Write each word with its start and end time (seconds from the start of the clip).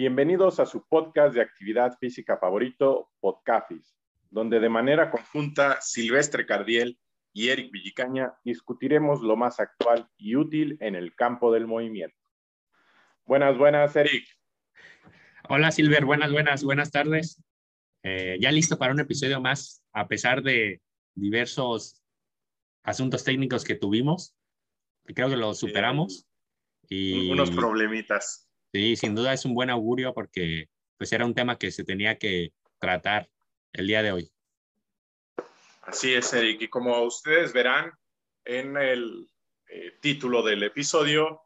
Bienvenidos 0.00 0.58
a 0.60 0.64
su 0.64 0.86
podcast 0.88 1.34
de 1.34 1.42
actividad 1.42 1.98
física 1.98 2.38
favorito, 2.38 3.10
Podcafis, 3.20 3.94
donde 4.30 4.58
de 4.58 4.70
manera 4.70 5.10
conjunta 5.10 5.78
Silvestre 5.82 6.46
Cardiel 6.46 6.98
y 7.34 7.50
Eric 7.50 7.70
Villicaña 7.70 8.32
discutiremos 8.42 9.20
lo 9.20 9.36
más 9.36 9.60
actual 9.60 10.08
y 10.16 10.36
útil 10.36 10.78
en 10.80 10.94
el 10.94 11.14
campo 11.14 11.52
del 11.52 11.66
movimiento. 11.66 12.16
Buenas, 13.26 13.58
buenas, 13.58 13.94
Eric. 13.94 14.26
Hola, 15.50 15.70
Silver. 15.70 16.06
Buenas, 16.06 16.32
buenas, 16.32 16.64
buenas 16.64 16.90
tardes. 16.90 17.44
Eh, 18.02 18.38
ya 18.40 18.50
listo 18.52 18.78
para 18.78 18.94
un 18.94 19.00
episodio 19.00 19.38
más, 19.38 19.84
a 19.92 20.08
pesar 20.08 20.42
de 20.42 20.80
diversos 21.14 22.02
asuntos 22.84 23.22
técnicos 23.22 23.64
que 23.64 23.74
tuvimos. 23.74 24.34
Creo 25.04 25.28
que 25.28 25.36
lo 25.36 25.52
superamos. 25.52 26.26
y, 26.88 27.30
unos 27.30 27.50
problemitas. 27.50 28.49
Sí, 28.72 28.96
sin 28.96 29.14
duda 29.14 29.32
es 29.32 29.44
un 29.44 29.54
buen 29.54 29.70
augurio 29.70 30.14
porque 30.14 30.68
pues 30.96 31.12
era 31.12 31.24
un 31.24 31.34
tema 31.34 31.58
que 31.58 31.72
se 31.72 31.84
tenía 31.84 32.18
que 32.18 32.52
tratar 32.78 33.28
el 33.72 33.86
día 33.86 34.02
de 34.02 34.12
hoy. 34.12 34.32
Así 35.82 36.14
es, 36.14 36.32
Eric. 36.32 36.62
Y 36.62 36.68
como 36.68 37.02
ustedes 37.02 37.52
verán 37.52 37.92
en 38.44 38.76
el 38.76 39.28
eh, 39.68 39.92
título 40.00 40.42
del 40.42 40.62
episodio, 40.62 41.42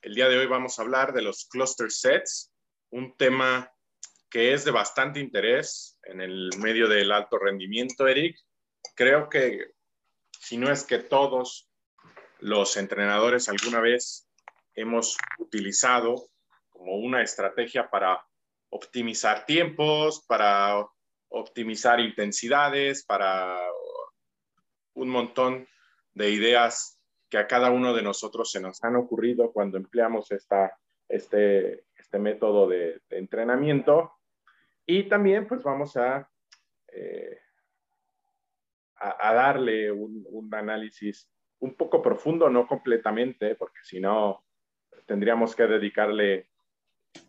el 0.00 0.14
día 0.14 0.28
de 0.28 0.38
hoy 0.38 0.46
vamos 0.46 0.78
a 0.78 0.82
hablar 0.82 1.12
de 1.12 1.22
los 1.22 1.46
cluster 1.46 1.90
sets, 1.90 2.52
un 2.90 3.16
tema 3.16 3.70
que 4.30 4.54
es 4.54 4.64
de 4.64 4.70
bastante 4.70 5.20
interés 5.20 5.98
en 6.04 6.20
el 6.22 6.50
medio 6.58 6.88
del 6.88 7.12
alto 7.12 7.38
rendimiento, 7.38 8.08
Eric. 8.08 8.38
Creo 8.94 9.28
que 9.28 9.72
si 10.40 10.56
no 10.56 10.72
es 10.72 10.84
que 10.84 10.98
todos 10.98 11.68
los 12.40 12.76
entrenadores 12.76 13.48
alguna 13.48 13.80
vez 13.80 14.26
hemos 14.74 15.18
utilizado 15.38 16.31
como 16.82 16.96
una 16.96 17.22
estrategia 17.22 17.88
para 17.88 18.26
optimizar 18.70 19.46
tiempos, 19.46 20.24
para 20.26 20.84
optimizar 21.28 22.00
intensidades, 22.00 23.04
para 23.04 23.56
un 24.94 25.08
montón 25.08 25.68
de 26.12 26.30
ideas 26.30 26.98
que 27.30 27.38
a 27.38 27.46
cada 27.46 27.70
uno 27.70 27.94
de 27.94 28.02
nosotros 28.02 28.50
se 28.50 28.60
nos 28.60 28.82
han 28.82 28.96
ocurrido 28.96 29.52
cuando 29.52 29.78
empleamos 29.78 30.32
esta, 30.32 30.76
este, 31.08 31.84
este 31.94 32.18
método 32.18 32.66
de, 32.68 33.00
entrenamiento. 33.10 34.14
Y 34.84 35.04
también 35.04 35.46
pues 35.46 35.62
vamos 35.62 35.96
a, 35.96 36.28
eh, 36.88 37.38
a, 38.96 39.32
darle 39.32 39.92
un, 39.92 40.26
un, 40.28 40.52
análisis 40.52 41.30
un 41.60 41.76
poco 41.76 42.02
profundo, 42.02 42.50
no 42.50 42.66
completamente, 42.66 43.54
porque 43.54 43.78
si 43.84 44.00
no 44.00 44.44
tendríamos 45.06 45.54
que 45.54 45.68
dedicarle 45.68 46.51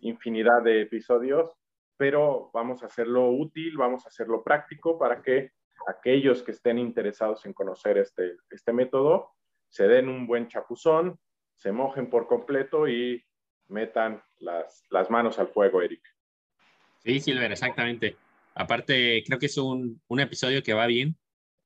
infinidad 0.01 0.63
de 0.63 0.81
episodios, 0.81 1.51
pero 1.97 2.49
vamos 2.53 2.83
a 2.83 2.87
hacerlo 2.87 3.29
útil, 3.29 3.77
vamos 3.77 4.05
a 4.05 4.09
hacerlo 4.09 4.43
práctico 4.43 4.97
para 4.97 5.21
que 5.21 5.51
aquellos 5.87 6.43
que 6.43 6.51
estén 6.51 6.79
interesados 6.79 7.45
en 7.45 7.53
conocer 7.53 7.97
este, 7.97 8.37
este 8.49 8.73
método 8.73 9.31
se 9.69 9.87
den 9.87 10.07
un 10.07 10.27
buen 10.27 10.47
chapuzón, 10.47 11.19
se 11.55 11.71
mojen 11.71 12.09
por 12.09 12.27
completo 12.27 12.87
y 12.87 13.23
metan 13.67 14.21
las, 14.39 14.83
las 14.89 15.09
manos 15.09 15.39
al 15.39 15.47
fuego, 15.47 15.81
Eric. 15.81 16.01
Sí, 16.99 17.19
Silver, 17.19 17.51
exactamente. 17.51 18.17
Aparte, 18.55 19.23
creo 19.25 19.39
que 19.39 19.47
es 19.47 19.57
un, 19.57 20.01
un 20.07 20.19
episodio 20.19 20.61
que 20.61 20.73
va 20.73 20.85
bien, 20.85 21.17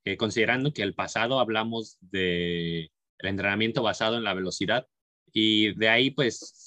eh, 0.06 0.16
considerando 0.16 0.72
que 0.72 0.84
el 0.84 0.94
pasado 0.94 1.40
hablamos 1.40 1.98
de 2.00 2.92
el 3.20 3.30
entrenamiento 3.30 3.84
basado 3.84 4.18
en 4.18 4.24
la 4.24 4.34
velocidad 4.34 4.88
y 5.34 5.74
de 5.76 5.90
ahí 5.90 6.12
pues 6.12 6.66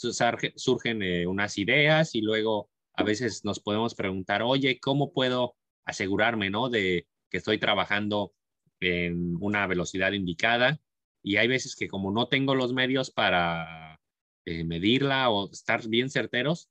surgen 0.56 1.03
eh, 1.03 1.27
unas 1.27 1.58
ideas 1.58 2.14
y 2.14 2.20
luego 2.20 2.70
a 2.94 3.02
veces 3.02 3.45
nos 3.45 3.61
podemos 3.61 3.95
preguntar, 3.95 4.42
oye, 4.42 4.79
¿cómo 4.80 5.12
puedo 5.12 5.57
asegurarme, 5.84 6.51
¿no? 6.51 6.68
De 6.68 7.07
que 7.30 7.39
estoy 7.39 7.58
trabajando 7.58 8.34
en 8.80 9.36
una 9.40 9.67
velocidad 9.67 10.12
indicada. 10.12 10.80
Y 11.23 11.36
hay 11.36 11.48
veces 11.48 11.77
que 11.77 11.89
como 11.89 12.11
no 12.12 12.29
tengo 12.29 12.55
los 12.55 12.73
medios 12.73 13.11
para 13.11 14.01
eh, 14.45 14.64
medirla 14.64 15.30
o 15.30 15.51
estar 15.51 15.86
bien 15.89 16.11
certeros, 16.11 16.70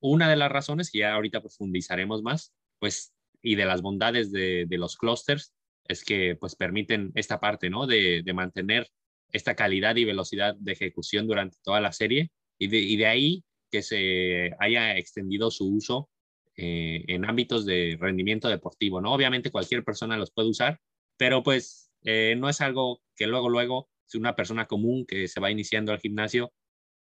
una 0.00 0.28
de 0.28 0.36
las 0.36 0.50
razones, 0.50 0.90
que 0.90 0.98
ya 0.98 1.14
ahorita 1.14 1.40
profundizaremos 1.40 2.22
más, 2.22 2.52
pues, 2.78 3.14
y 3.42 3.54
de 3.54 3.64
las 3.64 3.82
bondades 3.82 4.32
de, 4.32 4.66
los 4.70 4.96
clusters, 4.96 5.54
es 5.86 6.04
que 6.04 6.36
pues 6.36 6.56
permiten 6.56 7.12
esta 7.14 7.40
parte, 7.40 7.70
¿no? 7.70 7.86
De 7.86 8.22
mantener 8.34 8.90
esta 9.34 9.56
calidad 9.56 9.96
y 9.96 10.04
velocidad 10.04 10.54
de 10.54 10.72
ejecución 10.72 11.26
durante 11.26 11.58
toda 11.62 11.80
la 11.80 11.92
serie 11.92 12.30
y 12.56 12.96
de, 12.96 13.06
ahí 13.06 13.44
que 13.68 13.82
se 13.82 14.52
haya 14.60 14.96
extendido 14.96 15.50
su 15.50 15.66
uso 15.66 16.08
eh, 16.56 17.04
en 17.08 17.24
ámbitos 17.28 17.66
de 17.66 17.98
rendimiento 18.00 18.48
deportivo, 18.48 19.00
¿no? 19.00 19.12
Obviamente 19.12 19.50
cualquier 19.50 19.82
persona 19.82 20.16
los 20.16 20.30
puede 20.30 20.50
usar, 20.50 20.80
pero 21.16 21.42
pues 21.42 21.90
eh, 22.04 22.36
no 22.38 22.48
es 22.48 22.60
algo 22.60 23.02
que 23.16 23.26
luego, 23.26 23.48
luego, 23.48 23.90
si 24.06 24.18
una 24.18 24.36
persona 24.36 24.66
común 24.66 25.04
que 25.04 25.26
se 25.26 25.40
va 25.40 25.50
iniciando 25.50 25.90
al 25.90 25.98
gimnasio, 25.98 26.52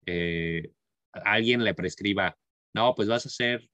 eh, 0.06 0.72
alguien 1.12 1.62
le 1.64 1.75
prescriba, 1.75 2.38
no, 2.72 2.94
pues 2.94 3.09
vas 3.09 3.26
a 3.26 3.28
hacer 3.28 3.69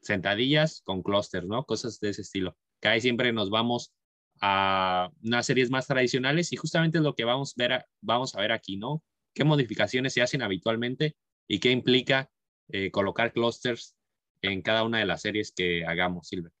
sentadillas 0.00 0.80
con 0.82 1.02
clusters, 1.02 1.48
¿no? 1.48 1.64
Cosas 1.64 1.98
de 1.98 2.10
ese 2.10 2.22
estilo. 2.22 2.56
Que 2.80 2.86
ahí 2.86 3.00
siempre 3.00 3.32
nos 3.32 3.50
vamos 3.50 3.95
a 4.40 5.10
unas 5.22 5.46
series 5.46 5.70
más 5.70 5.86
tradicionales 5.86 6.52
y 6.52 6.56
justamente 6.56 6.98
es 6.98 7.04
lo 7.04 7.14
que 7.14 7.24
vamos 7.24 7.54
a 7.58 7.62
ver, 7.62 7.86
vamos 8.00 8.34
a 8.34 8.40
ver 8.40 8.52
aquí, 8.52 8.76
¿no? 8.76 9.02
¿Qué 9.34 9.44
modificaciones 9.44 10.14
se 10.14 10.22
hacen 10.22 10.42
habitualmente 10.42 11.16
y 11.48 11.60
qué 11.60 11.70
implica 11.70 12.30
eh, 12.68 12.90
colocar 12.90 13.32
clusters 13.32 13.96
en 14.42 14.62
cada 14.62 14.84
una 14.84 14.98
de 14.98 15.06
las 15.06 15.22
series 15.22 15.52
que 15.52 15.84
hagamos, 15.84 16.28
Silver? 16.28 16.52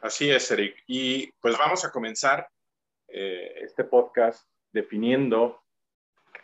Así 0.00 0.30
es, 0.30 0.50
Eric. 0.50 0.82
Y 0.86 1.30
pues 1.40 1.58
vamos 1.58 1.84
a 1.84 1.90
comenzar 1.90 2.48
eh, 3.08 3.52
este 3.62 3.84
podcast 3.84 4.48
definiendo 4.72 5.62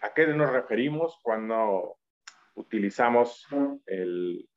a 0.03 0.13
qué 0.13 0.27
nos 0.27 0.51
referimos 0.51 1.19
cuando 1.23 1.99
utilizamos 2.55 3.47
el 3.87 4.49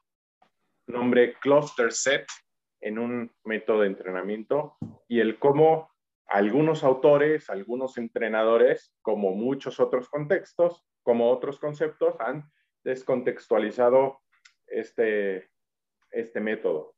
nombre 0.87 1.33
cluster 1.39 1.91
set 1.91 2.27
en 2.81 2.99
un 2.99 3.31
método 3.43 3.81
de 3.81 3.87
entrenamiento 3.87 4.77
y 5.07 5.19
el 5.19 5.39
cómo 5.39 5.89
algunos 6.27 6.83
autores, 6.83 7.49
algunos 7.49 7.97
entrenadores, 7.97 8.93
como 9.01 9.31
muchos 9.31 9.79
otros 9.79 10.09
contextos, 10.09 10.85
como 11.01 11.31
otros 11.31 11.59
conceptos, 11.59 12.15
han 12.19 12.49
descontextualizado 12.83 14.19
este, 14.67 15.49
este 16.11 16.39
método. 16.39 16.95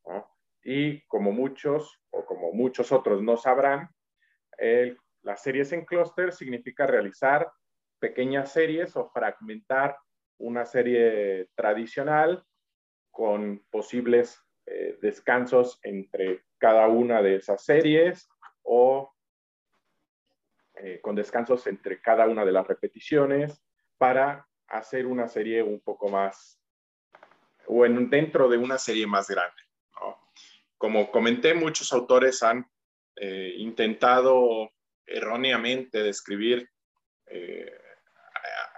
Y 0.64 1.02
como 1.08 1.31
muchos 1.31 2.02
o 2.12 2.25
como 2.25 2.52
muchos 2.52 2.92
otros 2.92 3.24
no 3.24 3.38
sabrán, 3.38 3.90
las 5.24 5.42
series 5.42 5.72
en 5.72 5.86
clúster 5.86 6.34
significa 6.34 6.86
realizar 6.86 7.52
pequeñas 8.00 8.52
series 8.52 8.96
o 8.96 9.09
fragmentar 9.09 9.98
una 10.38 10.66
serie 10.66 11.48
tradicional 11.56 12.44
con 13.12 13.63
posibles 13.69 14.44
eh, 14.73 14.97
descansos 15.01 15.81
entre 15.83 16.45
cada 16.57 16.87
una 16.87 17.21
de 17.21 17.35
esas 17.35 17.61
series 17.65 18.29
o 18.63 19.13
eh, 20.75 21.01
con 21.01 21.13
descansos 21.13 21.67
entre 21.67 21.99
cada 21.99 22.25
una 22.25 22.45
de 22.45 22.53
las 22.53 22.65
repeticiones 22.65 23.61
para 23.97 24.47
hacer 24.67 25.07
una 25.07 25.27
serie 25.27 25.61
un 25.61 25.81
poco 25.81 26.07
más 26.07 26.57
o 27.67 27.85
en, 27.85 28.09
dentro 28.09 28.47
de 28.47 28.57
una 28.57 28.77
serie 28.77 29.05
más 29.07 29.27
grande. 29.27 29.61
Como 30.77 31.11
comenté, 31.11 31.53
muchos 31.53 31.91
autores 31.91 32.41
han 32.41 32.65
eh, 33.17 33.53
intentado 33.57 34.71
erróneamente 35.05 36.01
describir 36.01 36.69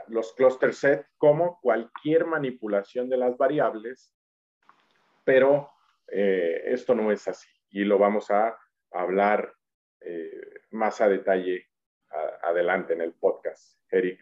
los 0.08 0.34
cluster 0.34 0.74
set 0.74 1.08
como 1.18 1.60
cualquier 1.62 2.26
manipulación 2.26 3.10
de 3.10 3.18
las 3.18 3.38
variables, 3.38 4.12
pero 5.24 5.73
eh, 6.14 6.62
esto 6.68 6.94
no 6.94 7.12
es 7.12 7.28
así 7.28 7.50
y 7.72 7.84
lo 7.84 7.98
vamos 7.98 8.30
a 8.30 8.56
hablar 8.92 9.54
eh, 10.02 10.30
más 10.72 11.02
a 11.02 11.10
detalle 11.10 11.68
adelante 12.44 12.94
en 12.94 13.02
el 13.02 13.14
podcast, 13.14 13.80
Eric. 13.90 14.20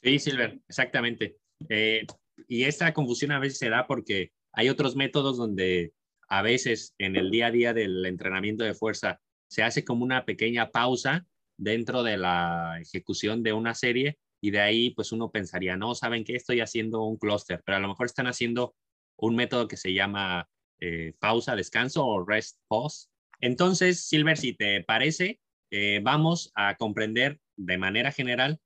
Sí, 0.00 0.20
Silver, 0.20 0.60
exactamente. 0.68 1.36
Eh, 1.68 2.06
y 2.46 2.62
esta 2.64 2.92
confusión 2.94 3.32
a 3.32 3.40
veces 3.40 3.58
se 3.58 3.68
da 3.68 3.86
porque 3.88 4.30
hay 4.52 4.68
otros 4.68 4.94
métodos 4.94 5.36
donde 5.36 5.92
a 6.28 6.42
veces 6.42 6.94
en 6.98 7.16
el 7.16 7.30
día 7.30 7.46
a 7.46 7.50
día 7.50 7.74
del 7.74 8.06
entrenamiento 8.06 8.62
de 8.62 8.74
fuerza 8.74 9.20
se 9.48 9.64
hace 9.64 9.84
como 9.84 10.04
una 10.04 10.24
pequeña 10.24 10.70
pausa 10.70 11.26
dentro 11.56 12.04
de 12.04 12.16
la 12.16 12.78
ejecución 12.80 13.42
de 13.42 13.52
una 13.52 13.74
serie 13.74 14.18
y 14.40 14.52
de 14.52 14.60
ahí 14.60 14.90
pues 14.90 15.10
uno 15.10 15.32
pensaría, 15.32 15.76
no, 15.76 15.96
saben 15.96 16.22
que 16.22 16.36
estoy 16.36 16.60
haciendo 16.60 17.02
un 17.02 17.16
clúster, 17.16 17.60
pero 17.64 17.76
a 17.76 17.80
lo 17.80 17.88
mejor 17.88 18.06
están 18.06 18.28
haciendo 18.28 18.76
un 19.16 19.34
método 19.34 19.66
que 19.66 19.76
se 19.76 19.92
llama 19.92 20.48
eh, 20.80 21.14
pausa, 21.18 21.56
descanso 21.56 22.06
o 22.06 22.24
rest 22.24 22.58
pause. 22.68 23.08
Entonces, 23.40 24.00
Silver, 24.00 24.36
si 24.36 24.54
te 24.54 24.82
parece, 24.84 25.40
eh, 25.70 26.00
vamos 26.02 26.52
a 26.54 26.76
comprender 26.76 27.40
de 27.56 27.78
manera 27.78 28.12
general 28.12 28.60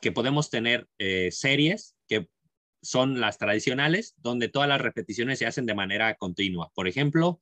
que 0.00 0.12
podemos 0.12 0.50
tener 0.50 0.88
eh, 0.98 1.30
series 1.32 1.96
que 2.08 2.28
son 2.82 3.20
las 3.20 3.38
tradicionales, 3.38 4.14
donde 4.18 4.48
todas 4.48 4.68
las 4.68 4.80
repeticiones 4.80 5.38
se 5.38 5.46
hacen 5.46 5.66
de 5.66 5.74
manera 5.74 6.14
continua. 6.14 6.70
Por 6.74 6.88
ejemplo, 6.88 7.40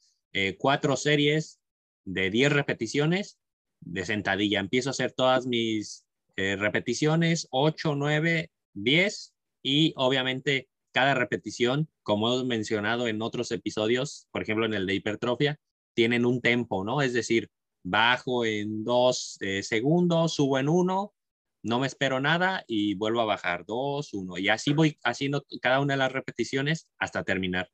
cuatro 0.59 0.97
series 0.97 1.61
de 2.05 2.31
10 2.31 2.53
repeticiones 2.53 3.39
de 3.81 4.05
sentadilla. 4.05 4.61
Empiezo 4.61 4.91
a 4.91 4.93
hacer 4.93 5.13
todas 5.13 5.47
mis 5.47 6.05
repeticiones, 6.37 7.49
8, 7.51 7.95
9, 7.95 8.51
10 8.75 9.35
y 9.63 9.93
obviamente 9.97 10.69
cada 10.93 11.15
repetición, 11.15 11.89
como 12.03 12.29
hemos 12.29 12.45
mencionado 12.47 13.09
en 13.09 13.23
otros 13.23 13.51
episodios, 13.53 14.29
por 14.31 14.43
ejemplo 14.43 14.67
en 14.67 14.75
el 14.75 14.87
de 14.87 14.95
hipertrofia, 14.95 15.61
tienen 15.95 16.27
un 16.27 16.41
tempo, 16.41 16.85
¿no? 16.85 17.03
Es 17.03 17.13
decir, 17.13 17.51
bajo 17.83 18.45
en 18.45 18.85
dos 18.85 19.37
eh, 19.41 19.63
segundos, 19.63 20.35
subo 20.35 20.59
en 20.59 20.69
uno, 20.69 21.15
no 21.63 21.81
me 21.81 21.87
espero 21.87 22.21
nada 22.21 22.65
y 22.69 22.95
vuelvo 22.95 23.21
a 23.21 23.25
bajar 23.25 23.65
dos, 23.67 24.15
uno. 24.15 24.39
Y 24.39 24.49
así 24.49 24.73
voy 24.73 24.99
haciendo 25.05 25.45
cada 25.61 25.81
una 25.81 25.95
de 25.95 25.99
las 25.99 26.13
repeticiones 26.13 26.89
hasta 26.99 27.25
terminar. 27.25 27.71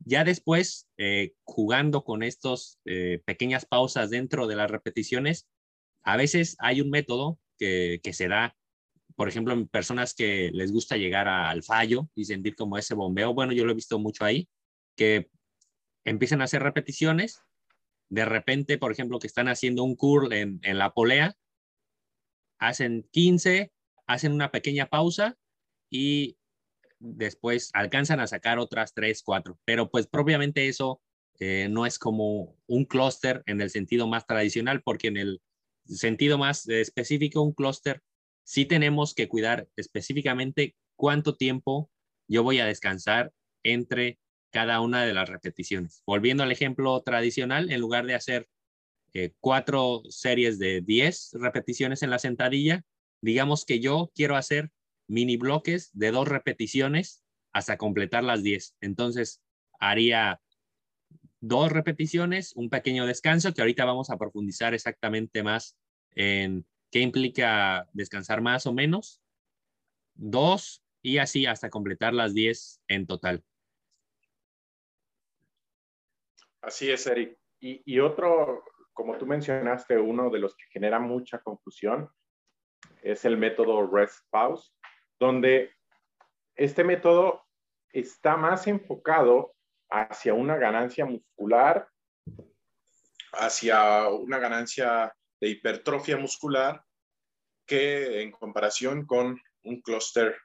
Ya 0.00 0.24
después, 0.24 0.88
eh, 0.98 1.34
jugando 1.44 2.04
con 2.04 2.22
estas 2.22 2.78
pequeñas 3.24 3.64
pausas 3.64 4.10
dentro 4.10 4.46
de 4.46 4.56
las 4.56 4.70
repeticiones, 4.70 5.46
a 6.04 6.16
veces 6.16 6.56
hay 6.58 6.80
un 6.80 6.90
método 6.90 7.38
que, 7.58 8.00
se 8.12 8.28
da, 8.28 8.56
por 9.16 9.28
ejemplo, 9.28 9.54
en 9.54 9.68
personas 9.68 10.14
que 10.14 10.50
les 10.52 10.72
gusta 10.72 10.96
llegar 10.96 11.28
al 11.28 11.62
fallo 11.62 12.08
y 12.14 12.24
sentir 12.24 12.56
como 12.56 12.78
ese 12.78 12.94
bombeo. 12.94 13.32
Bueno, 13.32 13.52
yo 13.52 13.64
lo 13.64 13.72
he 13.72 13.76
visto 13.76 13.98
mucho 13.98 14.24
ahí, 14.24 14.48
que 14.96 15.30
empiezan 16.04 16.40
a 16.40 16.44
hacer 16.44 16.62
repeticiones. 16.62 17.42
De 18.08 18.24
repente, 18.24 18.76
por 18.76 18.92
ejemplo, 18.92 19.18
que 19.18 19.28
están 19.28 19.48
haciendo 19.48 19.84
un 19.84 19.94
curl 19.94 20.32
en, 20.32 20.60
la 20.62 20.92
polea, 20.92 21.36
hacen 22.58 23.08
15, 23.12 23.72
hacen 24.06 24.32
una 24.32 24.50
pequeña 24.50 24.86
pausa 24.86 25.36
y 25.90 26.36
después 26.98 27.70
alcanzan 27.72 28.20
a 28.20 28.26
sacar 28.26 28.58
otras 28.58 28.94
3, 28.94 29.22
4. 29.22 29.58
Pero 29.64 29.90
pues 29.90 30.08
propiamente 30.08 30.66
eso 30.66 31.00
eh, 31.38 31.68
no 31.70 31.86
es 31.86 31.98
como 32.00 32.56
un 32.66 32.84
clúster 32.84 33.44
en 33.46 33.60
el 33.60 33.70
sentido 33.70 34.08
más 34.08 34.26
tradicional, 34.26 34.82
porque 34.82 35.08
en 35.08 35.18
el 35.18 35.42
sentido 35.86 36.36
más 36.36 36.68
específico, 36.68 37.42
un 37.42 37.52
clúster, 37.52 38.02
sí 38.44 38.66
tenemos 38.66 39.14
que 39.14 39.28
cuidar 39.28 39.68
específicamente 39.76 40.76
cuánto 40.96 41.36
tiempo 41.36 41.90
yo 42.28 42.42
voy 42.42 42.60
a 42.60 42.66
descansar 42.66 43.32
entre 43.62 44.18
cada 44.50 44.80
una 44.80 45.04
de 45.04 45.12
las 45.12 45.28
repeticiones. 45.28 46.02
Volviendo 46.06 46.42
al 46.44 46.52
ejemplo 46.52 47.02
tradicional, 47.02 47.72
en 47.72 47.80
lugar 47.80 48.06
de 48.06 48.14
hacer 48.14 48.48
eh, 49.12 49.32
cuatro 49.40 50.02
series 50.08 50.58
de 50.58 50.80
10 50.80 51.32
repeticiones 51.34 52.02
en 52.02 52.10
la 52.10 52.18
sentadilla, 52.18 52.84
digamos 53.20 53.64
que 53.64 53.80
yo 53.80 54.12
quiero 54.14 54.36
hacer 54.36 54.70
mini 55.08 55.36
bloques 55.36 55.90
de 55.92 56.10
dos 56.10 56.28
repeticiones 56.28 57.22
hasta 57.52 57.76
completar 57.76 58.24
las 58.24 58.42
10. 58.42 58.76
Entonces, 58.80 59.40
haría 59.78 60.40
dos 61.40 61.70
repeticiones, 61.72 62.52
un 62.56 62.70
pequeño 62.70 63.06
descanso, 63.06 63.52
que 63.52 63.60
ahorita 63.60 63.84
vamos 63.84 64.10
a 64.10 64.18
profundizar 64.18 64.74
exactamente 64.74 65.42
más 65.42 65.76
en 66.14 66.66
qué 66.94 67.00
implica 67.00 67.88
descansar 67.92 68.40
más 68.40 68.68
o 68.68 68.72
menos, 68.72 69.20
dos 70.14 70.80
y 71.02 71.18
así 71.18 71.44
hasta 71.44 71.68
completar 71.68 72.14
las 72.14 72.34
diez 72.34 72.80
en 72.86 73.04
total. 73.04 73.42
Así 76.62 76.92
es, 76.92 77.04
Eric. 77.08 77.36
Y, 77.58 77.82
y 77.84 77.98
otro, 77.98 78.62
como 78.92 79.18
tú 79.18 79.26
mencionaste, 79.26 79.98
uno 79.98 80.30
de 80.30 80.38
los 80.38 80.54
que 80.54 80.66
genera 80.70 81.00
mucha 81.00 81.40
confusión 81.40 82.08
es 83.02 83.24
el 83.24 83.38
método 83.38 83.90
rest 83.90 84.20
pause, 84.30 84.72
donde 85.18 85.74
este 86.54 86.84
método 86.84 87.42
está 87.90 88.36
más 88.36 88.68
enfocado 88.68 89.56
hacia 89.90 90.32
una 90.32 90.56
ganancia 90.58 91.04
muscular, 91.06 91.88
hacia 93.32 94.08
una 94.10 94.38
ganancia 94.38 95.12
de 95.44 95.50
hipertrofia 95.50 96.16
muscular, 96.16 96.82
que 97.66 98.22
en 98.22 98.30
comparación 98.30 99.04
con 99.04 99.38
un 99.64 99.82
clúster 99.82 100.38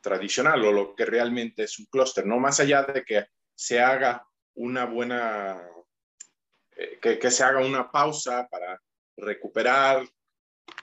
tradicional 0.00 0.64
o 0.64 0.72
lo 0.72 0.96
que 0.96 1.04
realmente 1.04 1.62
es 1.62 1.78
un 1.78 1.86
clúster, 1.86 2.26
no 2.26 2.40
más 2.40 2.58
allá 2.58 2.82
de 2.82 3.04
que 3.04 3.26
se 3.54 3.78
haga 3.78 4.26
una 4.54 4.84
buena, 4.84 5.62
eh, 6.76 6.98
que, 7.00 7.30
se 7.30 7.44
haga 7.44 7.64
una 7.64 7.88
pausa 7.88 8.48
para 8.50 8.82
recuperar 9.16 10.04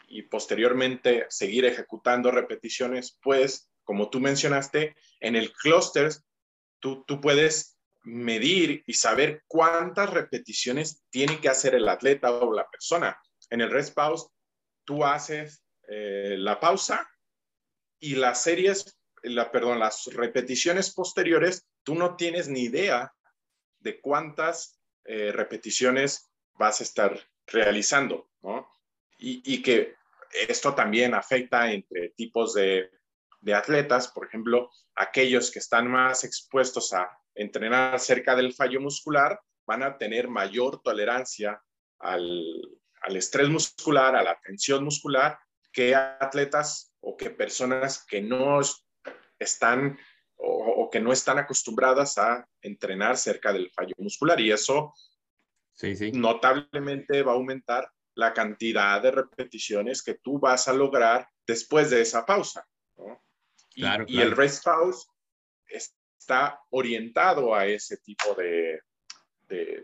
y 0.08 0.22
posteriormente 0.22 1.26
seguir 1.28 1.66
ejecutando 1.66 2.32
repeticiones, 2.32 3.20
pues, 3.22 3.70
como 3.84 4.10
tú 4.10 4.22
mencionaste, 4.22 4.96
en 5.20 5.36
el 5.36 5.52
clúster 5.52 6.14
tú, 6.80 7.04
tú 7.06 7.20
puedes 7.20 7.78
medir 8.04 8.84
y 8.88 8.94
saber 8.94 9.44
cuántas 9.48 10.10
repeticiones 10.10 11.04
tiene 11.10 11.42
que 11.42 11.50
hacer 11.50 11.76
el 11.76 11.90
atleta 11.90 12.32
o 12.32 12.54
la 12.54 12.70
persona. 12.70 13.18
En 13.54 13.62
el 13.62 13.70
rest 13.70 13.94
pause, 13.94 14.32
tú 14.84 15.06
haces 15.06 15.64
eh, 15.88 16.38
la 16.40 16.60
pausa 16.60 17.08
y 18.00 18.16
las 18.16 18.42
series, 18.42 18.98
la, 19.22 19.52
perdón, 19.52 19.78
las 19.78 20.08
repeticiones 20.08 20.92
posteriores, 20.92 21.68
tú 21.84 21.94
no 21.94 22.16
tienes 22.16 22.50
ni 22.50 22.62
idea 22.62 23.14
de 23.78 24.02
cuántas 24.02 24.80
eh, 25.04 25.32
repeticiones 25.32 26.32
vas 26.54 26.80
a 26.80 26.84
estar 26.84 27.20
realizando, 27.46 28.28
¿no? 28.42 28.68
Y, 29.20 29.62
que 29.62 29.98
esto 30.50 30.74
también 30.74 31.14
afecta 31.14 31.72
entre 31.72 32.10
tipos 32.10 32.56
de 32.56 32.90
atletas, 33.54 34.08
por 34.08 34.26
ejemplo, 34.26 34.72
aquellos 34.96 35.52
que 35.52 35.60
están 35.60 35.88
más 35.92 36.24
expuestos 36.24 36.92
a 36.92 37.08
entrenar 37.36 38.00
cerca 38.00 38.36
del 38.36 38.52
fallo 38.52 38.82
muscular, 38.82 39.40
van 39.68 39.84
a 39.84 39.96
tener 40.00 40.28
mayor 40.28 40.82
tolerancia 40.82 41.64
al, 42.00 42.82
estrés 43.16 43.50
muscular, 43.50 44.16
a 44.16 44.24
la 44.24 44.40
tensión 44.40 44.84
muscular, 44.84 45.38
que 45.72 45.96
atletas 45.96 46.94
o 47.02 47.18
que 47.18 47.30
personas 47.30 48.06
que 48.06 48.22
no 48.22 48.62
están 49.40 49.98
o, 50.36 50.90
que 50.92 51.00
no 51.00 51.12
están 51.12 51.40
acostumbradas 51.40 52.18
a 52.18 52.48
entrenar 52.62 53.18
cerca 53.18 53.54
del 53.54 53.72
fallo 53.72 53.96
muscular. 53.98 54.40
Y 54.40 54.52
eso 54.52 54.94
notablemente 56.14 57.24
va 57.24 57.32
a 57.32 57.36
aumentar 57.36 57.90
la 58.16 58.34
cantidad 58.34 59.02
de 59.02 59.12
repeticiones 59.12 60.04
que 60.04 60.16
tú 60.16 60.40
vas 60.40 60.68
a 60.68 60.74
lograr 60.74 61.28
después 61.48 61.90
de 61.90 62.02
esa 62.02 62.26
pausa. 62.26 62.68
Y, 63.74 63.86
y, 64.08 64.22
el 64.22 64.32
rest 64.32 64.64
pause 64.64 65.08
es, 65.68 65.96
está 66.20 66.62
orientado 66.70 67.56
a 67.56 67.66
ese 67.66 67.98
tipo 67.98 68.36
de, 68.36 68.80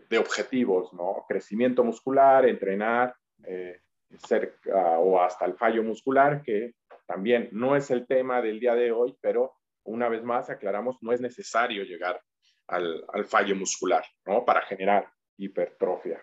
de, 0.08 0.18
objetivos, 0.18 0.92
¿no? 0.92 1.24
Crecimiento 1.28 1.84
muscular, 1.84 2.46
entrenar 2.46 3.14
eh, 3.44 3.80
cerca 4.18 4.98
o 4.98 5.20
hasta 5.20 5.44
el 5.44 5.54
fallo 5.54 5.82
muscular, 5.82 6.42
que 6.42 6.74
también 7.06 7.48
no 7.52 7.76
es 7.76 7.90
el 7.90 8.06
tema 8.06 8.40
del 8.42 8.60
día 8.60 8.74
de 8.74 8.92
hoy, 8.92 9.16
pero 9.20 9.54
una 9.84 10.08
vez 10.08 10.22
más 10.22 10.50
aclaramos, 10.50 10.98
no 11.00 11.12
es 11.12 11.20
necesario 11.20 11.84
llegar 11.84 12.20
al, 12.68 13.04
al 13.12 13.24
fallo 13.24 13.56
muscular, 13.56 14.04
¿no? 14.26 14.44
Para 14.44 14.62
generar 14.62 15.10
hipertrofia. 15.36 16.22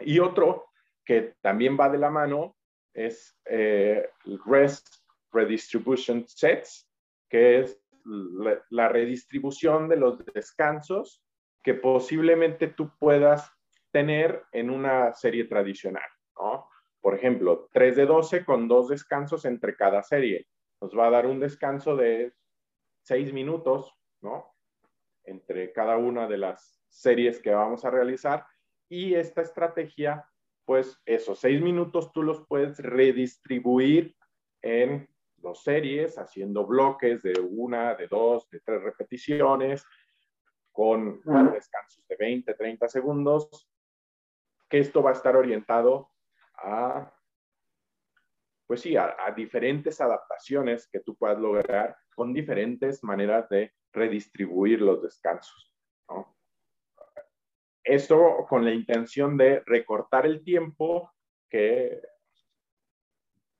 Y 0.00 0.18
otro 0.18 0.66
que 1.04 1.34
también 1.40 1.76
va 1.78 1.88
de 1.88 1.98
la 1.98 2.10
mano 2.10 2.56
es 2.94 3.36
eh, 3.44 4.08
REST 4.46 4.86
Redistribution 5.32 6.26
Sets, 6.26 6.88
que 7.28 7.60
es 7.60 7.80
la, 8.70 8.88
redistribución 8.88 9.88
de 9.88 9.96
los 9.96 10.24
descansos 10.26 11.23
que 11.64 11.74
posiblemente 11.74 12.68
tú 12.68 12.92
puedas 12.98 13.50
tener 13.90 14.44
en 14.52 14.70
una 14.70 15.14
serie 15.14 15.44
tradicional, 15.44 16.08
¿no? 16.38 16.68
Por 17.00 17.14
ejemplo, 17.14 17.68
3 17.72 17.96
de 17.96 18.06
12 18.06 18.44
con 18.44 18.68
dos 18.68 18.88
descansos 18.88 19.44
entre 19.46 19.74
cada 19.74 20.02
serie. 20.02 20.46
Nos 20.80 20.96
va 20.96 21.06
a 21.06 21.10
dar 21.10 21.26
un 21.26 21.40
descanso 21.40 21.96
de 21.96 22.34
6 23.02 23.32
minutos, 23.32 23.94
¿no? 24.20 24.54
Entre 25.24 25.72
cada 25.72 25.96
una 25.96 26.28
de 26.28 26.38
las 26.38 26.82
series 26.88 27.40
que 27.40 27.50
vamos 27.50 27.84
a 27.84 27.90
realizar. 27.90 28.46
Y 28.88 29.14
esta 29.14 29.40
estrategia, 29.40 30.28
pues 30.66 31.00
esos 31.06 31.38
6 31.40 31.62
minutos 31.62 32.12
tú 32.12 32.22
los 32.22 32.46
puedes 32.46 32.78
redistribuir 32.78 34.14
en 34.60 35.08
dos 35.36 35.62
series, 35.62 36.18
haciendo 36.18 36.66
bloques 36.66 37.22
de 37.22 37.38
una, 37.38 37.94
de 37.94 38.06
dos, 38.06 38.48
de 38.50 38.60
tres 38.60 38.82
repeticiones, 38.82 39.84
con 40.74 41.20
descansos 41.52 42.04
de 42.08 42.16
20, 42.16 42.52
30 42.52 42.88
segundos, 42.88 43.70
que 44.68 44.80
esto 44.80 45.04
va 45.04 45.10
a 45.10 45.12
estar 45.12 45.36
orientado 45.36 46.10
a, 46.56 47.14
pues 48.66 48.80
sí, 48.80 48.96
a, 48.96 49.14
diferentes 49.36 50.00
adaptaciones 50.00 50.88
que 50.88 50.98
tú 50.98 51.14
puedas 51.16 51.38
lograr 51.38 51.96
con 52.16 52.32
diferentes 52.34 53.04
maneras 53.04 53.48
de 53.48 53.72
redistribuir 53.92 54.80
los 54.80 55.00
descansos. 55.00 55.72
Esto 57.84 58.44
con 58.48 58.64
la 58.64 58.72
intención 58.72 59.36
de 59.36 59.62
recortar 59.66 60.26
el 60.26 60.42
tiempo 60.42 61.12
que 61.48 62.02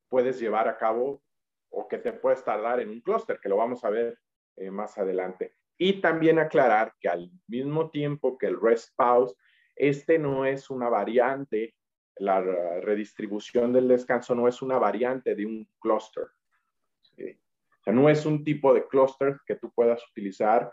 puedes 0.09 0.41
llevar 0.41 0.67
a 0.67 0.79
cabo 0.79 1.23
o 1.71 1.87
que 1.87 1.99
te 1.99 2.13
puedes 2.13 2.43
tardar 2.43 2.81
en 2.81 2.89
un 2.89 3.01
clúster, 3.03 3.39
que 3.39 3.49
lo 3.49 3.57
vamos 3.57 3.85
a 3.85 3.91
ver 3.91 4.19
eh, 4.57 4.73
más 4.73 4.99
adelante. 4.99 5.55
Y 5.77 6.01
también 6.01 6.39
aclarar 6.39 6.95
que 7.01 7.09
al 7.09 7.31
mismo 7.49 7.91
tiempo 7.91 8.39
que 8.39 8.47
el 8.47 8.61
rest 8.61 8.95
pause, 8.97 9.35
este 9.75 10.19
no 10.19 10.45
es 10.45 10.71
una 10.71 10.89
variante, 10.89 11.75
la 12.17 12.41
redistribución 12.81 13.73
del 13.73 13.89
descanso 13.89 14.35
no 14.35 14.47
es 14.47 14.63
una 14.63 14.79
variante 14.79 15.35
de 15.35 15.47
un 15.47 15.69
cluster. 15.81 16.25
O 16.25 17.83
sea, 17.85 17.93
no 17.93 18.09
es 18.09 18.25
un 18.25 18.45
tipo 18.45 18.73
de 18.73 18.87
cluster 18.87 19.41
que 19.47 19.57
tú 19.57 19.73
puedas 19.73 20.03
utilizar 20.11 20.71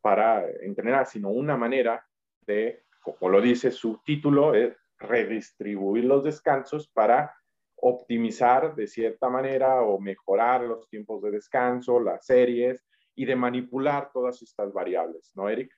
para 0.00 0.48
entrenar, 0.62 1.06
sino 1.06 1.30
una 1.30 1.56
manera 1.56 2.04
de, 2.46 2.84
como 3.00 3.30
lo 3.30 3.40
dice 3.40 3.70
su 3.70 4.00
título, 4.04 4.54
es 4.54 4.74
redistribuir 4.98 6.04
los 6.04 6.24
descansos 6.24 6.88
para 6.88 7.34
optimizar 7.76 8.74
de 8.74 8.86
cierta 8.86 9.28
manera 9.28 9.82
o 9.82 10.00
mejorar 10.00 10.62
los 10.62 10.88
tiempos 10.88 11.22
de 11.22 11.32
descanso, 11.32 12.00
las 12.00 12.24
series 12.24 12.82
y 13.14 13.24
de 13.24 13.36
manipular 13.36 14.10
todas 14.12 14.42
estas 14.42 14.72
variables, 14.72 15.32
¿no, 15.34 15.48
Eric? 15.48 15.72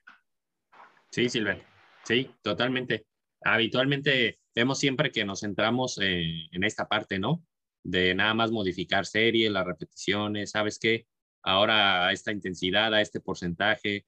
Sí, 1.11 1.29
Silver. 1.29 1.63
Sí, 2.03 2.29
totalmente. 2.41 3.05
Habitualmente 3.43 4.39
vemos 4.55 4.79
siempre 4.79 5.11
que 5.11 5.25
nos 5.25 5.41
centramos 5.41 5.99
eh, 6.01 6.47
en 6.51 6.63
esta 6.63 6.87
parte, 6.87 7.19
¿no? 7.19 7.43
De 7.83 8.15
nada 8.15 8.33
más 8.33 8.51
modificar 8.51 9.05
series, 9.05 9.51
las 9.51 9.65
repeticiones, 9.65 10.51
¿sabes 10.51 10.79
qué? 10.79 11.05
Ahora 11.43 12.07
a 12.07 12.11
esta 12.11 12.31
intensidad, 12.31 12.93
a 12.93 13.01
este 13.01 13.19
porcentaje. 13.19 14.05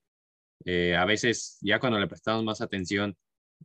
Eh, 0.66 0.96
a 0.96 1.06
veces 1.06 1.58
ya 1.62 1.80
cuando 1.80 2.00
le 2.00 2.08
prestamos 2.08 2.44
más 2.44 2.62
atención, 2.62 3.16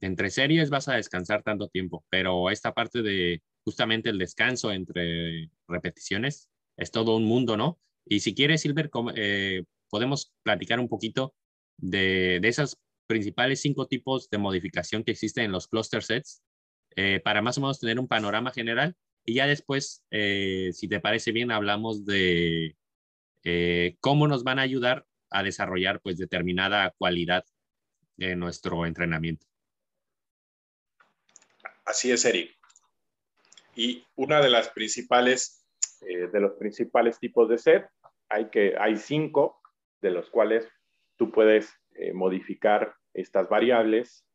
entre 0.01 0.31
series 0.31 0.71
vas 0.71 0.89
a 0.89 0.95
descansar 0.95 1.43
tanto 1.43 1.69
tiempo, 1.69 2.05
pero 2.11 2.51
esta 2.51 2.73
parte 2.75 3.03
de 3.03 3.43
justamente 3.65 4.11
el 4.11 4.19
descanso 4.19 4.73
entre 4.73 5.51
repeticiones 5.67 6.51
es 6.77 6.91
todo 6.91 7.17
un 7.17 7.25
mundo, 7.25 7.57
¿no? 7.57 7.79
Y 8.07 8.21
si 8.21 8.35
quieres, 8.35 8.63
Silver, 8.63 8.91
eh, 9.17 9.65
podemos 9.89 10.33
platicar 10.43 10.81
un 10.81 10.89
poquito 10.89 11.35
de, 11.77 12.39
de 12.41 12.49
esas 12.49 12.79
principales 13.07 13.61
cinco 13.61 13.87
tipos 13.87 14.29
de 14.31 14.39
modificación 14.39 15.05
que 15.05 15.13
existen 15.13 15.45
en 15.45 15.53
los 15.53 15.69
cluster 15.69 16.03
sets 16.03 16.43
eh, 16.97 17.21
para 17.23 17.43
más 17.43 17.59
o 17.59 17.61
menos 17.61 17.81
tener 17.81 17.99
un 17.99 18.09
panorama 18.09 18.51
general. 18.51 18.97
Y 19.25 19.35
ya 19.35 19.47
después, 19.47 20.05
eh, 20.11 20.71
si 20.73 20.89
te 20.89 21.01
parece 21.01 21.33
bien, 21.33 21.51
hablamos 21.51 22.05
de 22.05 22.77
cómo 24.01 24.27
nos 24.27 24.43
van 24.43 24.59
a 24.59 24.63
ayudar 24.63 25.07
a 25.29 25.43
desarrollar 25.43 26.01
pues 26.01 26.17
determinada 26.17 26.95
cualidad 26.97 27.45
en 28.17 28.39
nuestro 28.39 28.87
entrenamiento. 28.87 29.47
Así 31.85 32.11
es, 32.11 32.25
Eric. 32.25 32.57
Y 33.77 34.05
una 34.15 34.41
de 34.41 34.51
las 34.51 34.69
principales, 34.71 35.64
eh, 36.09 36.29
de 36.29 36.41
los 36.41 36.53
principales 36.55 37.19
tipos 37.19 37.49
de 37.49 37.59
set, 37.59 37.89
hay, 38.29 38.51
que, 38.51 38.75
hay 38.79 38.97
cinco, 38.97 39.61
de 40.01 40.11
los 40.11 40.31
cuales 40.31 40.69
tú 41.17 41.31
puedes 41.31 41.75
eh, 41.95 42.13
modificar 42.13 42.95
estas 43.13 43.49
variables, 43.49 44.27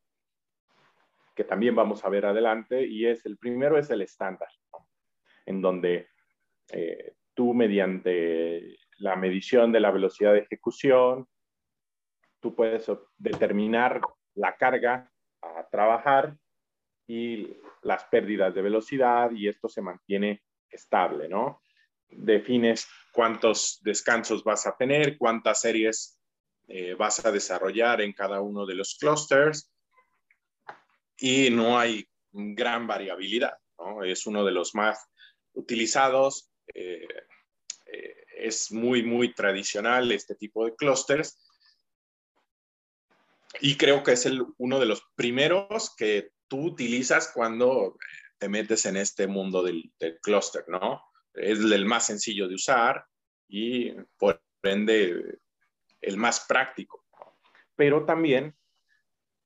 que 1.36 1.44
también 1.44 1.76
vamos 1.76 2.04
a 2.04 2.10
ver 2.10 2.26
adelante, 2.26 2.86
y 2.86 3.06
es 3.06 3.26
el 3.26 3.38
primero 3.38 3.78
es 3.78 3.90
el 3.90 4.02
estándar, 4.02 4.50
en 5.46 5.62
donde 5.62 6.10
eh, 6.72 7.14
tú 7.34 7.54
mediante 7.54 8.78
la 8.98 9.16
medición 9.16 9.72
de 9.72 9.80
la 9.80 9.92
velocidad 9.92 10.34
de 10.34 10.40
ejecución, 10.40 11.28
tú 12.40 12.56
puedes 12.56 12.92
determinar 13.18 14.02
la 14.36 14.56
carga 14.56 15.12
a 15.42 15.68
trabajar 15.70 16.38
y 17.08 17.58
las 17.82 18.04
pérdidas 18.06 18.54
de 18.54 18.62
velocidad 18.62 19.32
y 19.32 19.48
esto 19.48 19.68
se 19.68 19.82
mantiene 19.82 20.44
estable, 20.70 21.28
¿no? 21.28 21.62
Defines 22.10 22.88
cuántos 23.12 23.80
descansos 23.82 24.44
vas 24.44 24.66
a 24.66 24.76
tener, 24.78 25.18
cuántas 25.18 25.62
series 25.62 26.20
eh, 26.68 26.94
vas 26.94 27.24
a 27.26 27.32
desarrollar 27.32 28.02
en 28.02 28.14
cada 28.14 28.42
uno 28.42 28.66
de 28.66 28.76
los 28.76 28.98
clusters 29.00 29.72
y 31.18 31.50
no 31.50 31.80
hay 31.80 32.08
gran 32.32 32.88
variabilidad, 32.88 33.58
¿no? 33.78 34.04
Es 34.04 34.26
uno 34.26 34.46
de 34.46 34.52
los 34.52 34.76
más 34.76 35.08
utilizados, 35.54 36.52
eh, 36.74 37.08
eh, 37.86 38.16
es 38.38 38.72
muy, 38.72 39.04
muy 39.04 39.34
tradicional 39.34 40.12
este 40.12 40.36
tipo 40.36 40.66
de 40.66 40.76
clusters 40.76 41.38
y 43.62 43.76
creo 43.78 44.04
que 44.04 44.14
es 44.14 44.26
el, 44.26 44.46
uno 44.58 44.80
de 44.80 44.86
los 44.86 45.04
primeros 45.16 45.96
que 45.96 46.32
tú 46.48 46.62
utilizas 46.62 47.32
cuando 47.34 47.98
te 48.40 48.50
metes 48.50 48.86
en 48.86 48.98
este 48.98 49.28
mundo 49.28 49.64
del, 49.64 49.92
del 50.00 50.20
clúster, 50.20 50.64
¿no? 50.68 51.04
Es 51.34 51.60
el 51.60 51.86
más 51.86 52.06
sencillo 52.06 52.48
de 52.48 52.56
usar 52.56 53.06
y 53.48 53.92
por 54.18 54.42
ende 54.64 55.40
el 56.02 56.18
más 56.18 56.46
práctico. 56.48 57.06
Pero 57.76 58.06
también 58.06 58.56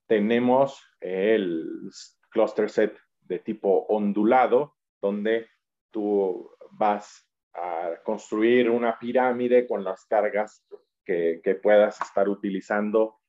tenemos 0.07 0.81
el 0.99 1.89
cluster 2.29 2.69
set 2.69 2.97
de 3.21 3.39
tipo 3.39 3.85
ondulado, 3.89 4.75
donde 5.01 5.47
tú 5.91 6.49
vas 6.71 7.27
a 7.53 7.99
construir 8.03 8.69
una 8.69 8.97
pirámide 8.97 9.67
con 9.67 9.83
las 9.83 10.05
cargas 10.05 10.65
que, 11.05 11.41
que 11.43 11.55
puedas 11.55 11.99
estar 12.01 12.27
utilizando 12.27 13.19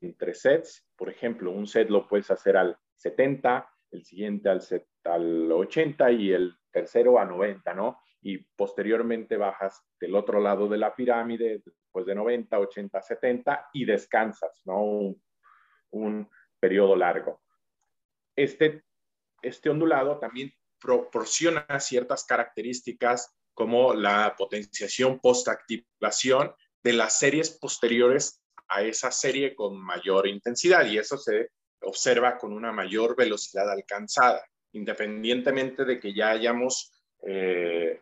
entre 0.00 0.34
sets. 0.34 0.86
Por 0.96 1.10
ejemplo, 1.10 1.50
un 1.50 1.66
set 1.66 1.90
lo 1.90 2.06
puedes 2.06 2.30
hacer 2.30 2.56
al 2.56 2.78
70, 2.96 3.68
el 3.90 4.04
siguiente 4.04 4.48
al, 4.48 4.60
al 5.06 5.50
80 5.50 6.10
y 6.12 6.32
el 6.32 6.54
tercero 6.70 7.18
a 7.18 7.24
90, 7.24 7.74
¿no? 7.74 8.00
Y 8.22 8.38
posteriormente 8.38 9.36
bajas 9.36 9.82
del 10.00 10.14
otro 10.14 10.40
lado 10.40 10.68
de 10.68 10.78
la 10.78 10.94
pirámide, 10.94 11.62
después 11.64 12.06
de 12.06 12.14
90, 12.14 12.58
80, 12.58 13.02
70 13.02 13.70
y 13.72 13.84
descansas, 13.84 14.62
¿no? 14.64 14.82
Un, 14.82 15.22
un 15.90 16.30
periodo 16.60 16.96
largo. 16.96 17.42
Este, 18.34 18.84
este 19.42 19.70
ondulado 19.70 20.18
también 20.18 20.52
proporciona 20.78 21.66
ciertas 21.80 22.24
características 22.24 23.34
como 23.54 23.94
la 23.94 24.34
potenciación 24.36 25.18
post-activación 25.20 26.54
de 26.82 26.92
las 26.92 27.18
series 27.18 27.50
posteriores 27.58 28.42
a 28.68 28.82
esa 28.82 29.10
serie 29.10 29.54
con 29.54 29.80
mayor 29.80 30.26
intensidad 30.26 30.84
y 30.86 30.98
eso 30.98 31.16
se 31.16 31.50
observa 31.80 32.36
con 32.36 32.52
una 32.52 32.72
mayor 32.72 33.16
velocidad 33.16 33.70
alcanzada, 33.70 34.44
independientemente 34.76 35.84
de 35.84 35.98
que 35.98 36.12
ya 36.12 36.30
hayamos 36.30 36.92
eh, 37.26 38.00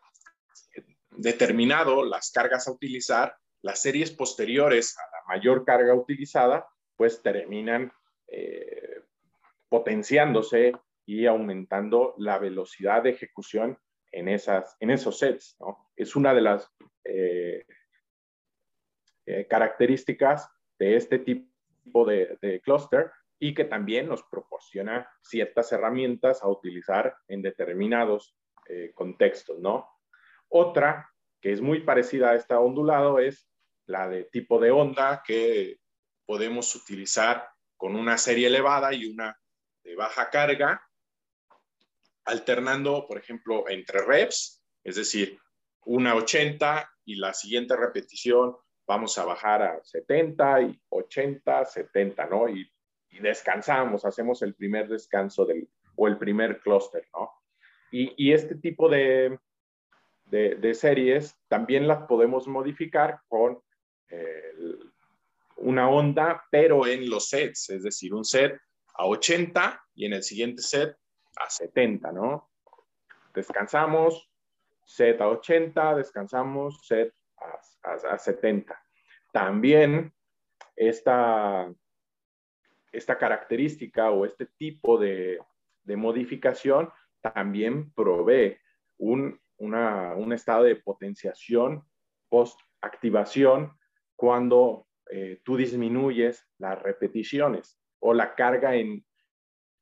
determinado 1.11 2.04
las 2.04 2.33
cargas 2.33 2.66
a 2.66 2.73
utilizar, 2.73 3.37
las 3.62 3.81
series 3.81 4.11
posteriores 4.11 4.97
a 4.99 5.02
la 5.02 5.37
mayor 5.37 5.64
carga 5.64 5.95
utilizada, 5.95 6.66
pues 6.97 7.23
terminan 7.23 7.93
eh, 8.26 9.02
potenciándose 9.69 10.73
y 11.07 11.26
aumentando 11.26 12.14
la 12.19 12.38
velocidad 12.38 13.02
de 13.04 13.11
ejecución 13.11 13.78
en, 14.11 14.28
esas, 14.28 14.76
en 14.81 14.90
esos 14.90 15.19
sets. 15.19 15.57
Es 15.97 16.16
una 16.16 16.35
de 16.35 16.40
las 16.40 16.69
eh, 17.04 17.64
características 19.49 20.49
de 20.78 20.97
este 20.97 21.21
tipo 21.21 22.04
de, 22.04 22.37
de 22.43 22.61
y 23.45 23.53
que 23.53 23.67
también 23.67 24.09
nos 24.09 24.23
proporciona 24.23 25.07
ciertas 25.21 25.71
herramientas 25.71 26.43
a 26.43 26.49
utilizar 26.49 27.15
en 27.29 27.43
determinados 27.43 28.35
eh, 28.71 28.93
contextos, 28.95 29.59
¿no? 29.59 29.87
Otra 30.49 31.11
que 31.43 31.53
es 31.53 31.61
muy 31.61 31.81
parecida 31.81 32.31
a 32.31 32.37
esta 32.37 32.59
ondulado 32.59 33.19
es 33.19 33.47
la 33.85 34.09
de 34.09 34.25
tipo 34.25 34.59
de 34.59 34.71
onda 34.71 35.23
que 35.23 35.79
podemos 36.25 36.75
utilizar 36.75 37.47
con 37.77 37.97
una 37.97 38.17
serie 38.17 38.47
elevada 38.47 38.95
y 38.95 39.05
una 39.05 39.39
de 39.83 39.95
baja 39.95 40.31
carga, 40.31 40.83
alternando, 42.25 43.07
por 43.07 43.19
ejemplo, 43.19 43.69
entre 43.69 44.01
reps, 44.07 44.65
es 44.83 44.97
decir, 44.97 45.39
una 45.85 46.15
80 46.15 46.91
y 47.05 47.17
la 47.17 47.35
siguiente 47.35 47.77
repetición 47.77 48.57
vamos 48.87 49.19
a 49.19 49.27
bajar 49.27 49.63
a 49.63 49.85
70 49.85 50.63
y 50.63 50.81
80, 50.89 51.67
70, 51.67 52.27
¿no? 52.27 52.49
Y 52.49 52.74
y 53.14 53.21
descansamos, 53.21 54.04
hacemos 54.04 54.42
el 54.42 54.54
primer 54.54 54.88
descanso 54.88 55.44
del, 55.44 55.68
o 55.97 56.09
el 56.09 56.18
primer 56.18 56.61
clúster, 56.61 57.06
¿no? 57.12 57.30
Y, 57.92 58.33
este 58.33 58.56
tipo 58.56 58.88
de, 58.88 59.38
de, 60.25 60.75
series 60.75 61.38
también 61.47 61.87
las 61.87 62.09
podemos 62.09 62.49
modificar 62.49 63.21
con 63.28 63.62
una 65.59 65.88
onda, 65.88 66.44
pero 66.50 66.88
en 66.88 67.09
los 67.09 67.28
sets, 67.28 67.71
es 67.71 67.85
decir, 67.85 68.12
un 68.12 68.25
set 68.25 68.59
a 68.94 69.06
80 69.06 69.80
y 69.94 70.06
en 70.06 70.14
el 70.14 70.25
siguiente 70.25 70.61
set 70.61 70.97
a 71.37 71.49
70, 71.49 72.11
¿no? 72.11 72.50
Descansamos, 73.33 74.28
set 74.85 75.21
a 75.21 75.28
80, 75.28 75.94
descansamos, 75.94 76.85
set 76.85 77.14
a, 77.37 77.90
a, 77.90 78.14
a 78.14 78.18
70. 78.18 78.76
También 79.33 80.12
esta, 80.75 81.73
esta 82.95 83.19
característica 83.19 84.11
o 84.11 84.25
este 84.25 84.47
tipo 84.47 84.99
de, 84.99 85.39
modificación 85.85 86.91
también 87.21 87.93
provee 87.93 88.57
un, 88.99 89.39
estado 90.33 90.65
de 90.65 90.77
potenciación 90.77 91.85
post 92.29 92.59
activación 92.81 93.73
cuando 94.17 94.87
eh, 95.11 95.41
tú 95.45 95.57
disminuyes 95.57 96.47
las 96.59 96.83
repeticiones 96.83 97.79
o 98.01 98.15
la 98.15 98.35
carga 98.35 98.75
en, 98.75 99.05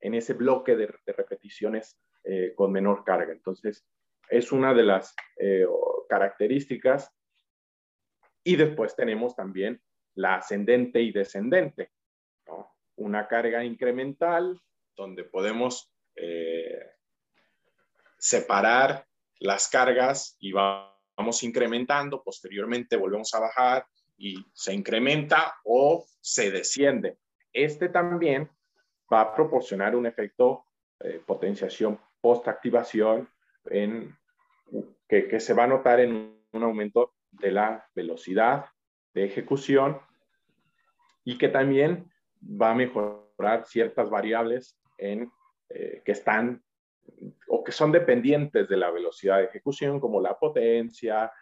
en 0.00 0.14
ese 0.14 0.35
bloque 0.35 0.76
de, 0.76 0.87
repeticiones 1.07 1.99
eh, 2.25 2.52
con 2.54 2.73
menor 2.73 3.04
carga. 3.04 3.33
Entonces, 3.33 3.87
es 4.28 4.52
una 4.52 4.75
de 4.75 4.83
las 4.83 5.14
eh, 5.38 5.66
características. 6.09 7.11
Y 8.45 8.57
después 8.57 8.97
tenemos 8.97 9.37
también 9.37 9.81
la 10.14 10.37
ascendente 10.37 11.00
y 11.00 11.12
descendente. 11.12 11.92
Una 13.02 13.26
carga 13.26 13.64
incremental 13.64 14.61
donde 14.97 15.25
podemos 15.25 15.92
separar 18.18 19.04
las 19.40 19.68
cargas 19.68 20.37
y 20.38 20.52
vamos 20.52 21.42
incrementando, 21.42 22.23
posteriormente 22.23 22.97
volvemos 22.97 23.35
a 23.35 23.40
bajar 23.40 23.87
y 24.16 24.37
se 24.54 24.73
incrementa 24.73 25.56
o 25.64 26.06
se 26.21 26.52
desciende. 26.52 27.18
Este 27.52 27.88
también 27.88 28.49
va 29.12 29.23
a 29.23 29.35
proporcionar 29.35 29.97
un 29.97 30.06
efecto 30.06 30.64
eh, 31.00 31.21
potenciación 31.26 31.99
post-activación 32.21 33.28
en, 33.64 34.16
que, 35.09 35.26
que 35.26 35.40
se 35.40 35.54
va 35.54 35.64
a 35.64 35.66
notar 35.66 35.99
en 35.99 36.40
un 36.52 36.62
aumento 36.62 37.14
de 37.32 37.50
la 37.50 37.88
velocidad 37.97 38.66
de 39.14 39.25
ejecución 39.25 40.00
y 41.25 41.38
que 41.38 41.49
también 41.49 42.12
va 42.42 42.70
a 42.70 42.75
mejorar 42.75 43.64
ciertas 43.66 44.11
variables 44.11 44.78
en, 44.99 45.30
eh, 45.68 46.02
que 46.04 46.12
están 46.12 46.62
o 47.49 47.64
que 47.64 47.72
son 47.72 47.92
dependientes 47.92 48.68
de 48.68 48.76
la 48.76 48.90
velocidad 48.90 49.38
de 49.38 49.44
ejecución, 49.44 50.00
como 50.00 50.20
la 50.20 50.38
potencia, 50.38 51.32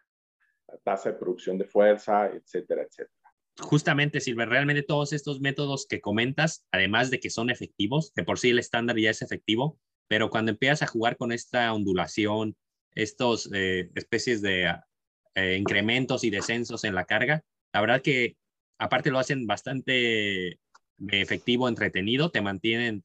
la 0.66 0.78
tasa 0.82 1.12
de 1.12 1.18
producción 1.18 1.58
de 1.58 1.64
fuerza, 1.64 2.28
etcétera, 2.28 2.82
etcétera. 2.82 3.14
Justamente, 3.60 4.20
Silver, 4.20 4.48
realmente 4.48 4.82
todos 4.82 5.12
estos 5.12 5.40
métodos 5.40 5.86
que 5.86 6.00
comentas, 6.00 6.66
además 6.72 7.10
de 7.10 7.20
que 7.20 7.30
son 7.30 7.50
efectivos, 7.50 8.12
de 8.14 8.24
por 8.24 8.38
sí 8.38 8.50
el 8.50 8.58
estándar 8.58 8.96
ya 8.96 9.10
es 9.10 9.22
efectivo, 9.22 9.78
pero 10.08 10.30
cuando 10.30 10.52
empiezas 10.52 10.82
a 10.82 10.86
jugar 10.86 11.16
con 11.16 11.30
esta 11.30 11.72
ondulación, 11.72 12.56
estos 12.94 13.50
eh, 13.52 13.90
especies 13.94 14.40
de 14.40 14.74
eh, 15.34 15.56
incrementos 15.56 16.24
y 16.24 16.30
descensos 16.30 16.84
en 16.84 16.94
la 16.94 17.04
carga, 17.04 17.44
la 17.72 17.80
verdad 17.80 18.02
que 18.02 18.36
aparte 18.78 19.10
lo 19.10 19.18
hacen 19.18 19.46
bastante 19.46 20.58
efectivo, 21.08 21.68
entretenido, 21.68 22.30
te 22.30 22.40
mantienen 22.40 23.02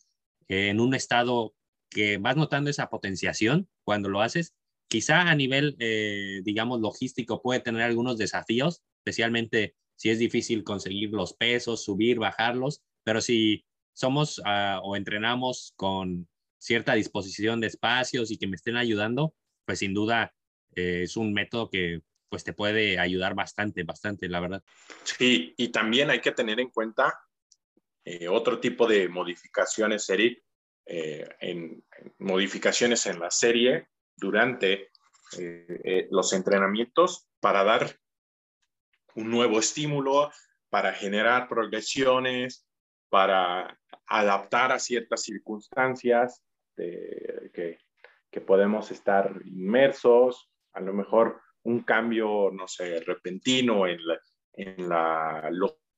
en 0.47 0.79
un 0.79 0.93
estado 0.93 1.53
que 1.89 2.17
vas 2.17 2.35
notando 2.35 2.69
esa 2.69 2.89
potenciación 2.89 3.69
cuando 3.83 4.09
lo 4.09 4.21
haces. 4.21 4.53
Quizá 4.87 5.21
a 5.21 5.35
nivel, 5.35 5.75
eh, 5.79 6.41
digamos, 6.43 6.81
logístico 6.81 7.41
puede 7.41 7.59
tener 7.59 7.81
algunos 7.81 8.17
desafíos, 8.17 8.83
especialmente 8.99 9.75
si 9.95 10.09
es 10.09 10.19
difícil 10.19 10.63
conseguir 10.63 11.11
los 11.11 11.33
pesos, 11.33 11.83
subir, 11.83 12.19
bajarlos, 12.19 12.83
pero 13.03 13.21
si 13.21 13.65
somos 13.93 14.41
ah, 14.45 14.81
o 14.83 14.95
entrenamos 14.95 15.73
con 15.75 16.27
cierta 16.59 16.93
disposición 16.95 17.61
de 17.61 17.67
espacios 17.67 18.31
y 18.31 18.37
que 18.37 18.47
me 18.47 18.55
estén 18.55 18.75
ayudando, 18.75 19.33
pues 19.65 19.79
sin 19.79 19.93
duda 19.93 20.33
eh, 20.75 21.03
es 21.03 21.15
un 21.15 21.33
método 21.33 21.69
que 21.69 22.01
pues 22.29 22.43
te 22.43 22.53
puede 22.53 22.99
ayudar 22.99 23.35
bastante, 23.35 23.83
bastante, 23.83 24.27
la 24.27 24.39
verdad. 24.41 24.63
Sí, 25.03 25.53
y 25.57 25.69
también 25.69 26.09
hay 26.09 26.19
que 26.19 26.31
tener 26.31 26.59
en 26.59 26.69
cuenta 26.69 27.13
eh, 28.05 28.27
otro 28.27 28.59
tipo 28.59 28.87
de 28.87 29.09
modificaciones, 29.09 30.07
Eric, 30.09 30.45
eh, 30.87 31.27
en, 31.39 31.83
modificaciones 32.19 33.07
en 33.07 33.19
la 33.19 33.31
serie 33.31 33.87
durante 34.15 34.91
eh, 35.39 35.81
eh, 35.83 36.07
los 36.11 36.31
entrenamientos 36.33 37.27
para 37.39 37.63
dar 37.63 37.97
un 39.15 39.31
nuevo 39.31 39.57
estímulo, 39.57 40.29
para 40.69 40.93
generar 40.93 41.47
progresiones, 41.47 42.67
para 43.09 43.79
adaptar 44.05 44.71
a 44.71 44.79
ciertas 44.79 45.23
circunstancias 45.23 46.43
que, 46.75 47.79
que, 48.31 48.41
podemos 48.41 48.91
estar 48.91 49.31
inmersos, 49.45 50.51
a 50.73 50.81
lo 50.81 50.93
mejor 50.93 51.41
un 51.63 51.83
cambio, 51.83 52.51
no 52.51 52.67
sé, 52.67 52.99
repentino 52.99 53.87
en 53.87 54.05
la, 54.05 54.19
en 54.53 54.89
la 54.89 55.49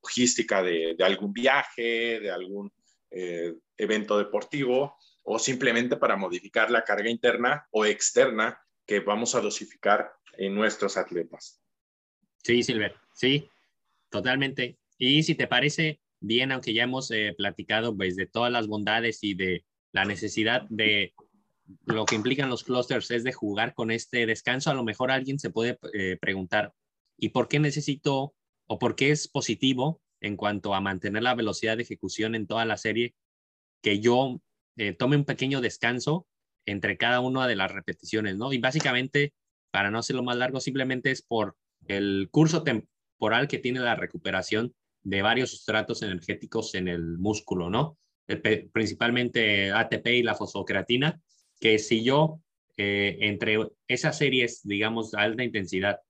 logística 0.07 0.63
de, 0.63 0.95
algún 0.99 1.33
viaje, 1.33 2.19
de 2.19 2.31
algún 2.31 2.71
eh, 3.11 3.53
evento 3.77 4.17
deportivo 4.17 4.95
o 5.23 5.37
simplemente 5.37 5.97
para 5.97 6.15
modificar 6.15 6.71
la 6.71 6.83
carga 6.83 7.09
interna 7.09 7.67
o 7.71 7.85
externa 7.85 8.57
que 8.85 9.01
vamos 9.01 9.35
a 9.35 9.41
dosificar 9.41 10.09
en 10.37 10.55
nuestros 10.55 10.95
atletas. 10.95 11.61
Sí, 12.41 12.63
Silver, 12.63 12.95
sí, 13.13 13.49
totalmente. 14.09 14.77
Y 14.97 15.23
si 15.23 15.35
te 15.35 15.47
parece 15.47 15.99
bien, 16.21 16.53
aunque 16.53 16.73
ya 16.73 16.83
hemos 16.83 17.11
eh, 17.11 17.33
platicado 17.37 17.95
pues, 17.95 18.15
de 18.15 18.27
todas 18.27 18.51
las 18.51 18.67
bondades 18.67 19.19
y 19.23 19.33
de 19.33 19.65
la 19.91 20.05
necesidad 20.05 20.61
de 20.69 21.13
lo 21.85 22.05
que 22.05 22.15
implican 22.15 22.49
los 22.49 22.63
clusters 22.63 23.11
es 23.11 23.25
de 23.25 23.33
jugar 23.33 23.73
con 23.73 23.91
este 23.91 24.25
descanso, 24.25 24.69
a 24.69 24.73
lo 24.73 24.85
mejor 24.85 25.11
alguien 25.11 25.37
se 25.37 25.49
puede 25.49 25.77
eh, 25.93 26.17
preguntar, 26.21 26.73
¿y 27.17 27.29
por 27.29 27.49
qué 27.49 27.59
necesito 27.59 28.36
o 28.67 28.79
por 28.79 28.95
qué 28.95 29.11
es 29.11 29.27
positivo 29.27 30.01
en 30.21 30.35
cuanto 30.35 30.73
a 30.73 30.81
mantener 30.81 31.23
la 31.23 31.35
velocidad 31.35 31.77
de 31.77 31.83
ejecución 31.83 32.35
en 32.35 32.47
toda 32.47 32.65
la 32.65 32.77
serie, 32.77 33.15
que 33.81 33.99
yo 33.99 34.41
eh, 34.77 34.93
tome 34.93 35.15
un 35.15 35.25
pequeño 35.25 35.61
descanso 35.61 36.27
entre 36.65 36.97
cada 36.97 37.19
una 37.21 37.47
de 37.47 37.55
las 37.55 37.71
repeticiones, 37.71 38.37
¿no? 38.37 38.51
Y 38.51 38.57
básicamente, 38.57 39.33
para 39.71 39.89
no 39.89 39.99
hacerlo 39.99 40.23
más 40.23 40.37
largo, 40.37 40.59
simplemente 40.59 41.11
es 41.11 41.21
por 41.21 41.55
el 41.87 42.27
curso 42.31 42.63
temporal 42.63 43.47
que 43.47 43.59
tiene 43.59 43.79
la 43.79 43.95
recuperación 43.95 44.73
de 45.03 45.21
varios 45.21 45.51
sustratos 45.51 46.01
energéticos 46.01 46.75
en 46.75 46.87
el 46.87 47.17
músculo, 47.17 47.69
¿no? 47.69 47.97
principalmente 48.73 49.71
ATP 49.71 50.07
y 50.07 50.23
la 50.23 50.35
fosfocreatina, 50.35 51.21
que 51.61 51.79
si 51.79 52.03
yo 52.03 52.41
eh, 52.75 53.17
entre 53.21 53.57
esas 53.87 54.17
series, 54.17 54.61
digamos, 54.63 55.13
alta 55.13 55.45
intensidad, 55.45 56.01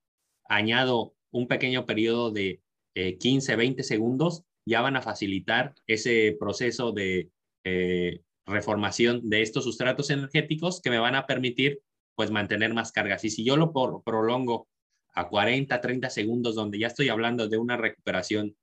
añado 0.50 1.14
un 1.32 1.48
pequeño 1.48 1.86
periodo 1.86 2.32
de 2.32 2.62
15, 2.94 3.54
eh, 3.54 3.56
20 3.56 3.84
segundos, 3.84 4.44
ya 4.66 4.82
van 4.82 4.96
a 4.96 5.02
facilitar 5.02 5.74
ese 5.88 6.36
proceso 6.40 6.92
de 6.92 7.30
eh, 7.64 8.22
reformación 8.46 9.30
de 9.30 9.42
estos 9.42 9.64
sustratos 9.64 10.10
energéticos 10.10 10.82
que 10.82 10.90
me 10.90 11.00
van 11.00 11.16
a 11.16 11.26
permitir 11.26 11.82
pues 12.16 12.32
mantener 12.32 12.74
más 12.74 12.92
cargas. 12.92 13.24
Y 13.24 13.30
si 13.30 13.44
yo 13.44 13.58
lo 13.58 13.72
prolongo 14.04 14.68
a 15.14 15.30
40, 15.30 15.80
30 15.80 16.10
segundos, 16.10 16.56
donde 16.56 16.80
ya 16.80 16.88
estoy 16.88 17.10
hablando 17.10 17.48
de 17.48 17.58
una 17.58 17.78
recuperación 17.78 18.56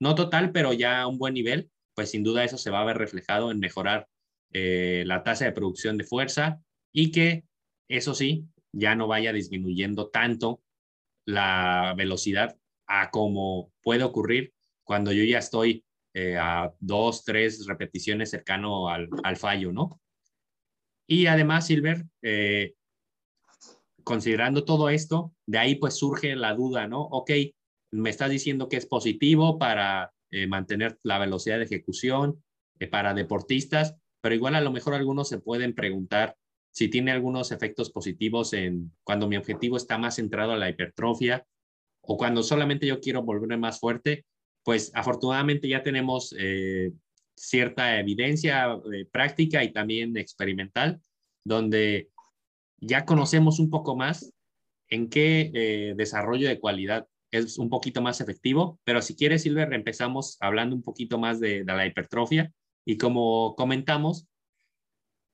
no 0.00 0.14
total, 0.14 0.52
pero 0.52 0.72
ya 0.72 1.02
a 1.02 1.06
un 1.06 1.18
buen 1.18 1.34
nivel, 1.34 1.70
pues 1.94 2.10
sin 2.10 2.22
duda 2.22 2.44
eso 2.44 2.56
se 2.56 2.70
va 2.70 2.80
a 2.80 2.84
ver 2.84 2.98
reflejado 2.98 3.50
en 3.50 3.58
mejorar 3.58 4.08
eh, 4.52 5.04
la 5.06 5.22
tasa 5.22 5.44
de 5.44 5.52
producción 5.52 5.98
de 5.98 6.04
fuerza 6.04 6.60
y 6.92 7.10
que 7.10 7.44
eso 7.88 8.14
sí, 8.14 8.46
ya 8.72 8.94
no 8.94 9.06
vaya 9.06 9.32
disminuyendo 9.32 10.08
tanto 10.08 10.62
la 11.30 11.94
velocidad 11.96 12.56
a 12.86 13.10
como 13.10 13.72
puede 13.82 14.04
ocurrir 14.04 14.52
cuando 14.84 15.12
yo 15.12 15.22
ya 15.24 15.38
estoy 15.38 15.84
eh, 16.12 16.36
a 16.36 16.72
dos, 16.80 17.24
tres 17.24 17.66
repeticiones 17.66 18.30
cercano 18.30 18.88
al, 18.88 19.36
fallo, 19.36 19.72
¿no? 19.72 20.00
Y 21.06 21.26
además, 21.26 21.66
Silver, 21.66 22.04
eh, 22.22 22.74
considerando 24.02 24.64
todo 24.64 24.90
esto, 24.90 25.32
de 25.46 25.58
ahí 25.58 25.76
pues 25.76 25.94
surge 25.94 26.34
la 26.34 26.54
duda, 26.54 26.88
¿no? 26.88 27.02
Ok, 27.02 27.30
me 27.92 28.10
estás 28.10 28.30
diciendo 28.30 28.68
que 28.68 28.76
es 28.76 28.86
positivo 28.86 29.58
para 29.58 30.12
eh, 30.32 30.48
mantener 30.48 30.98
la 31.04 31.18
velocidad 31.18 31.58
de 31.58 31.64
ejecución 31.64 32.42
para 32.90 33.12
deportistas, 33.12 33.94
pero 34.22 34.34
igual 34.34 34.54
a 34.54 34.60
lo 34.62 34.72
mejor 34.72 34.94
algunos 34.94 35.28
se 35.28 35.38
pueden 35.38 35.74
preguntar 35.74 36.34
si 36.70 36.88
tiene 36.88 37.10
algunos 37.10 37.52
efectos 37.52 37.90
positivos 37.90 38.52
en 38.52 38.92
cuando 39.04 39.28
mi 39.28 39.36
objetivo 39.36 39.76
está 39.76 39.98
más 39.98 40.16
centrado 40.16 40.52
a 40.52 40.56
la 40.56 40.68
hipertrofia 40.68 41.44
o 42.02 42.16
cuando 42.16 42.42
solamente 42.42 42.86
yo 42.86 43.00
quiero 43.00 43.22
volverme 43.22 43.56
más 43.56 43.80
fuerte, 43.80 44.24
pues 44.64 44.90
afortunadamente 44.94 45.68
ya 45.68 45.82
tenemos 45.82 46.34
eh, 46.38 46.92
cierta 47.36 47.98
evidencia 47.98 48.78
eh, 48.92 49.06
práctica 49.10 49.64
y 49.64 49.72
también 49.72 50.16
experimental, 50.16 51.00
donde 51.44 52.10
ya 52.78 53.04
conocemos 53.04 53.58
un 53.58 53.70
poco 53.70 53.96
más 53.96 54.32
en 54.88 55.08
qué 55.08 55.50
eh, 55.54 55.94
desarrollo 55.96 56.48
de 56.48 56.60
cualidad 56.60 57.06
es 57.30 57.58
un 57.58 57.68
poquito 57.68 58.02
más 58.02 58.20
efectivo, 58.20 58.80
pero 58.84 59.00
si 59.02 59.14
quieres, 59.14 59.42
Silver, 59.42 59.72
empezamos 59.72 60.36
hablando 60.40 60.74
un 60.74 60.82
poquito 60.82 61.16
más 61.18 61.38
de, 61.38 61.62
de 61.64 61.72
la 61.72 61.86
hipertrofia 61.86 62.52
y 62.84 62.96
como 62.96 63.54
comentamos 63.54 64.26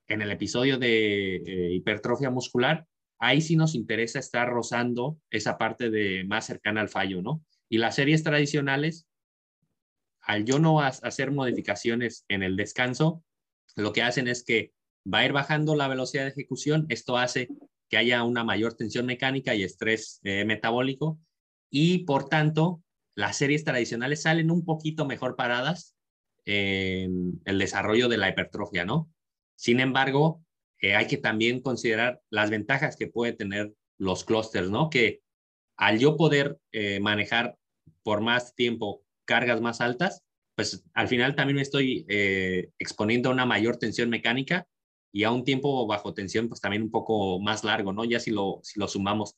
en 0.07 0.21
el 0.21 0.31
episodio 0.31 0.77
de 0.77 1.71
hipertrofia 1.73 2.29
muscular, 2.29 2.87
ahí 3.19 3.41
sí 3.41 3.55
nos 3.55 3.75
interesa 3.75 4.19
estar 4.19 4.49
rozando 4.49 5.19
esa 5.29 5.57
parte 5.57 5.89
de 5.89 6.23
más 6.25 6.45
cercana 6.45 6.81
al 6.81 6.89
fallo, 6.89 7.21
¿no? 7.21 7.43
Y 7.69 7.77
las 7.77 7.95
series 7.95 8.23
tradicionales, 8.23 9.07
al 10.21 10.45
yo 10.45 10.59
no 10.59 10.81
hacer 10.81 11.31
modificaciones 11.31 12.25
en 12.27 12.43
el 12.43 12.55
descanso, 12.55 13.23
lo 13.75 13.93
que 13.93 14.01
hacen 14.01 14.27
es 14.27 14.43
que 14.43 14.71
va 15.11 15.19
a 15.19 15.25
ir 15.25 15.33
bajando 15.33 15.75
la 15.75 15.87
velocidad 15.87 16.23
de 16.23 16.29
ejecución. 16.29 16.85
Esto 16.89 17.17
hace 17.17 17.49
que 17.89 17.97
haya 17.97 18.23
una 18.23 18.43
mayor 18.43 18.73
tensión 18.73 19.05
mecánica 19.05 19.55
y 19.55 19.63
estrés 19.63 20.19
eh, 20.23 20.45
metabólico. 20.45 21.19
y 21.69 22.05
por 22.05 22.29
tanto 22.29 22.81
las 23.15 23.37
series 23.37 23.63
tradicionales 23.63 24.21
salen 24.21 24.51
un 24.51 24.63
poquito 24.63 25.05
mejor 25.05 25.35
paradas 25.35 25.97
en 26.45 27.41
el 27.45 27.57
desarrollo 27.59 28.07
de 28.07 28.17
la 28.17 28.29
hipertrofia, 28.29 28.85
¿no? 28.85 29.09
Sin 29.57 29.79
embargo, 29.79 30.43
eh, 30.79 30.95
hay 30.95 31.07
que 31.07 31.17
también 31.17 31.61
considerar 31.61 32.21
las 32.29 32.49
ventajas 32.49 32.95
que 32.95 33.07
puede 33.07 33.33
tener 33.33 33.73
los 33.97 34.23
clústeres, 34.23 34.69
¿no? 34.69 34.89
Que 34.89 35.21
al 35.75 35.99
yo 35.99 36.15
poder 36.15 36.59
eh, 36.71 36.99
manejar 36.99 37.57
por 38.03 38.21
más 38.21 38.53
tiempo 38.55 39.03
cargas 39.25 39.59
más 39.59 39.81
altas, 39.81 40.23
pues 40.55 40.85
al 40.93 41.07
final 41.07 41.35
también 41.35 41.55
me 41.55 41.61
estoy 41.63 42.05
eh, 42.07 42.69
exponiendo 42.79 43.29
a 43.29 43.33
una 43.33 43.45
mayor 43.45 43.77
tensión 43.77 44.09
mecánica 44.09 44.67
y 45.11 45.23
a 45.23 45.31
un 45.31 45.43
tiempo 45.43 45.87
bajo 45.87 46.13
tensión, 46.13 46.47
pues 46.47 46.61
también 46.61 46.83
un 46.83 46.91
poco 46.91 47.39
más 47.39 47.63
largo, 47.63 47.91
¿no? 47.91 48.05
Ya 48.05 48.19
si 48.19 48.31
lo, 48.31 48.59
si 48.63 48.79
lo 48.79 48.87
sumamos. 48.87 49.35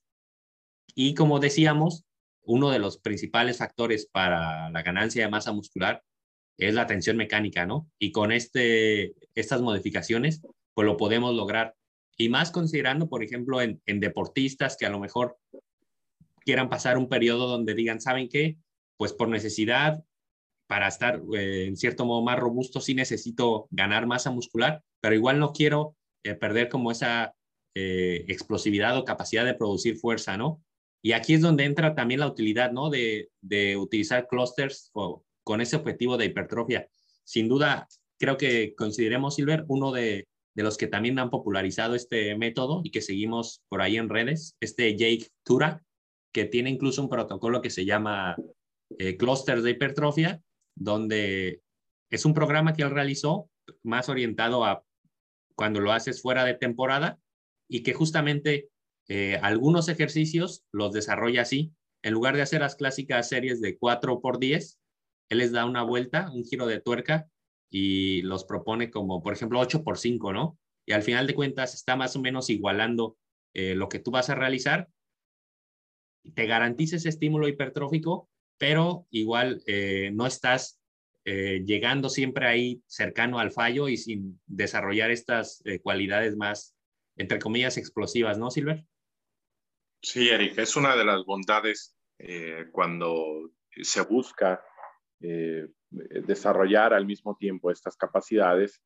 Y 0.96 1.14
como 1.14 1.40
decíamos, 1.40 2.04
uno 2.42 2.72
de 2.72 2.80
los 2.80 2.98
principales 2.98 3.58
factores 3.58 4.06
para 4.06 4.70
la 4.70 4.82
ganancia 4.82 5.24
de 5.24 5.32
masa 5.32 5.54
muscular 5.54 6.04
es 6.60 6.74
la 6.74 6.88
tensión 6.88 7.18
mecánica, 7.18 7.66
¿no? 7.66 7.90
Y 7.98 8.12
con 8.12 8.32
este, 8.32 9.14
estas 9.34 9.62
modificaciones, 9.62 10.42
pues 10.74 10.86
lo 10.86 10.98
podemos 10.98 11.34
lograr. 11.34 11.74
Y 12.18 12.28
más 12.28 12.52
considerando, 12.52 13.08
por 13.08 13.24
ejemplo, 13.24 13.62
en, 13.62 13.80
deportistas 13.86 14.76
que 14.78 14.86
a 14.86 14.90
lo 14.90 15.00
mejor 15.00 15.38
quieran 16.44 16.70
pasar 16.70 16.98
un 16.98 17.08
periodo 17.08 17.48
donde 17.48 17.74
digan, 17.74 18.02
¿saben 18.02 18.28
qué? 18.28 18.58
Pues 18.98 19.14
por 19.14 19.30
necesidad, 19.30 20.04
para 20.68 20.90
estar 20.90 21.22
eh, 21.34 21.66
en 21.66 21.78
cierto 21.78 22.06
modo 22.06 22.22
más 22.22 22.38
robusto, 22.38 22.82
sí 22.82 22.94
necesito 22.94 23.68
ganar 23.72 24.06
masa 24.06 24.30
muscular, 24.30 24.84
pero 25.00 25.16
igual 25.16 25.40
no 25.40 25.54
quiero 25.54 25.96
eh, 26.24 26.36
perder 26.36 26.68
como 26.68 26.92
esa 26.92 27.34
eh, 27.74 28.26
explosividad 28.28 28.98
o 28.98 29.06
capacidad 29.06 29.46
de 29.46 29.54
producir 29.54 29.96
fuerza, 29.96 30.36
¿no? 30.36 30.62
Y 31.02 31.14
aquí 31.14 31.36
es 31.36 31.42
donde 31.42 31.64
entra 31.64 31.96
también 31.96 32.20
la 32.20 32.28
utilidad, 32.28 32.74
¿no? 32.74 32.90
De, 32.90 33.30
de 33.40 33.78
utilizar 33.78 34.28
clusters 34.28 34.92
con 35.50 35.62
ese 35.62 35.78
objetivo 35.78 36.16
de 36.16 36.26
hipertrofia. 36.26 36.88
Sin 37.24 37.48
duda, 37.48 37.88
creo 38.20 38.38
que 38.38 38.76
consideremos, 38.76 39.34
Silver, 39.34 39.66
uno 39.68 39.92
de, 39.92 40.28
los 40.54 40.78
que 40.78 40.86
también 40.86 41.18
han 41.18 41.32
popularizado 41.32 41.96
este 41.96 42.38
método 42.38 42.82
y 42.84 42.92
que 42.92 43.02
seguimos 43.02 43.64
por 43.68 43.82
ahí 43.82 43.98
en 43.98 44.10
redes, 44.10 44.56
este 44.60 44.96
Jake 44.96 45.30
Tura, 45.44 45.84
que 46.32 46.46
tiene 46.46 46.70
incluso 46.70 47.02
un 47.02 47.10
protocolo 47.10 47.64
que 47.64 47.72
se 47.72 47.84
llama 47.84 48.36
clusters 49.18 49.64
de 49.64 49.72
hipertrofia, 49.72 50.40
donde 50.76 51.64
es 52.12 52.26
un 52.26 52.36
programa 52.36 52.76
que 52.76 52.84
él 52.84 52.92
realizó 52.92 53.50
más 53.82 54.08
orientado 54.08 54.64
a 54.66 54.84
cuando 55.56 55.80
lo 55.80 55.94
haces 55.94 56.22
fuera 56.22 56.46
de 56.46 56.54
temporada 56.54 57.18
y 57.68 57.82
que 57.82 57.96
justamente 57.96 58.70
eh, 59.08 59.40
algunos 59.42 59.90
ejercicios 59.90 60.64
los 60.72 60.94
desarrolla 60.94 61.42
así. 61.42 61.74
En 62.04 62.14
lugar 62.14 62.36
de 62.36 62.44
hacer 62.44 62.62
las 62.62 62.76
clásicas 62.76 63.30
series 63.30 63.62
de 63.62 63.80
4 63.80 64.22
por 64.22 64.38
10, 64.38 64.80
él 65.30 65.38
les 65.38 65.52
da 65.52 65.66
una 65.66 65.84
vuelta, 65.84 66.30
un 66.32 66.44
giro 66.44 66.66
de 66.66 66.82
tuerca 66.82 67.28
y 67.70 68.24
los 68.24 68.44
propone 68.44 68.90
como, 68.90 69.22
por 69.22 69.34
ejemplo, 69.34 69.60
8 69.60 69.84
por 69.84 69.98
5, 69.98 70.34
¿no? 70.34 70.58
Y 70.86 70.94
al 70.94 71.04
final 71.04 71.28
de 71.28 71.36
cuentas 71.36 71.76
está 71.76 71.96
más 71.96 72.16
o 72.16 72.20
menos 72.20 72.50
igualando 72.50 73.16
eh, 73.54 73.76
lo 73.76 73.90
que 73.90 74.00
tú 74.00 74.10
vas 74.10 74.30
a 74.32 74.36
realizar. 74.36 74.90
Te 76.34 76.48
garantiza 76.48 76.96
ese 76.98 77.10
estímulo 77.10 77.48
hipertrófico 77.48 78.30
pero 78.58 79.08
igual 79.10 79.64
eh, 79.68 80.12
no 80.14 80.28
estás 80.28 80.82
eh, 81.24 81.64
llegando 81.66 82.10
siempre 82.10 82.46
ahí 82.46 82.84
cercano 82.88 83.40
al 83.40 83.52
fallo 83.52 83.88
y 83.88 83.96
sin 83.96 84.42
desarrollar 84.48 85.12
estas 85.12 85.64
cualidades 85.82 86.36
más, 86.36 86.76
entre 87.16 87.40
comillas, 87.40 87.78
explosivas, 87.78 88.38
¿no, 88.38 88.52
Silver? 88.52 88.84
Sí, 90.02 90.28
Eric, 90.28 90.58
es 90.58 90.76
una 90.76 90.98
de 90.98 91.06
las 91.06 91.24
bondades 91.24 91.96
cuando 92.74 93.50
se 93.82 94.02
busca 94.02 94.62
desarrollar 95.20 96.94
al 96.94 97.06
mismo 97.06 97.36
tiempo 97.36 97.72
estas 97.72 97.98
capacidades 97.98 98.82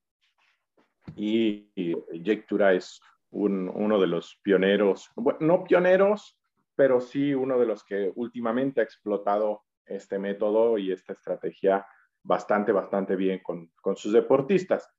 y, 1.16 1.70
Tura 2.48 2.74
es 2.74 3.02
uno 3.32 4.00
de 4.00 4.08
los 4.08 4.40
pioneros, 4.44 5.12
bueno, 5.16 5.40
no 5.42 5.64
pioneros, 5.64 6.40
pero 6.76 7.02
sí 7.02 7.34
uno 7.34 7.60
de 7.60 7.66
los 7.66 7.84
que 7.84 8.12
últimamente 8.16 8.82
ha 8.82 8.84
explotado 8.84 9.64
este 9.86 10.18
método 10.20 10.78
y 10.78 10.92
esta 10.92 11.14
estrategia 11.14 11.86
bastante, 12.24 12.72
bastante 12.72 13.16
bien 13.16 13.42
con, 13.44 13.72
con 13.82 13.96
sus 13.96 14.14
deportistas. 14.14 14.90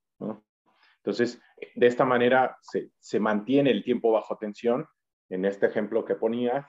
Entonces, 0.96 1.40
de 1.74 1.86
esta 1.86 2.04
manera 2.04 2.56
se, 2.60 2.90
se, 2.98 3.18
mantiene 3.18 3.70
el 3.70 3.82
tiempo 3.82 4.12
bajo 4.12 4.36
tensión, 4.36 4.86
en 5.28 5.44
este 5.44 5.66
ejemplo 5.66 6.04
que 6.04 6.14
ponías, 6.14 6.66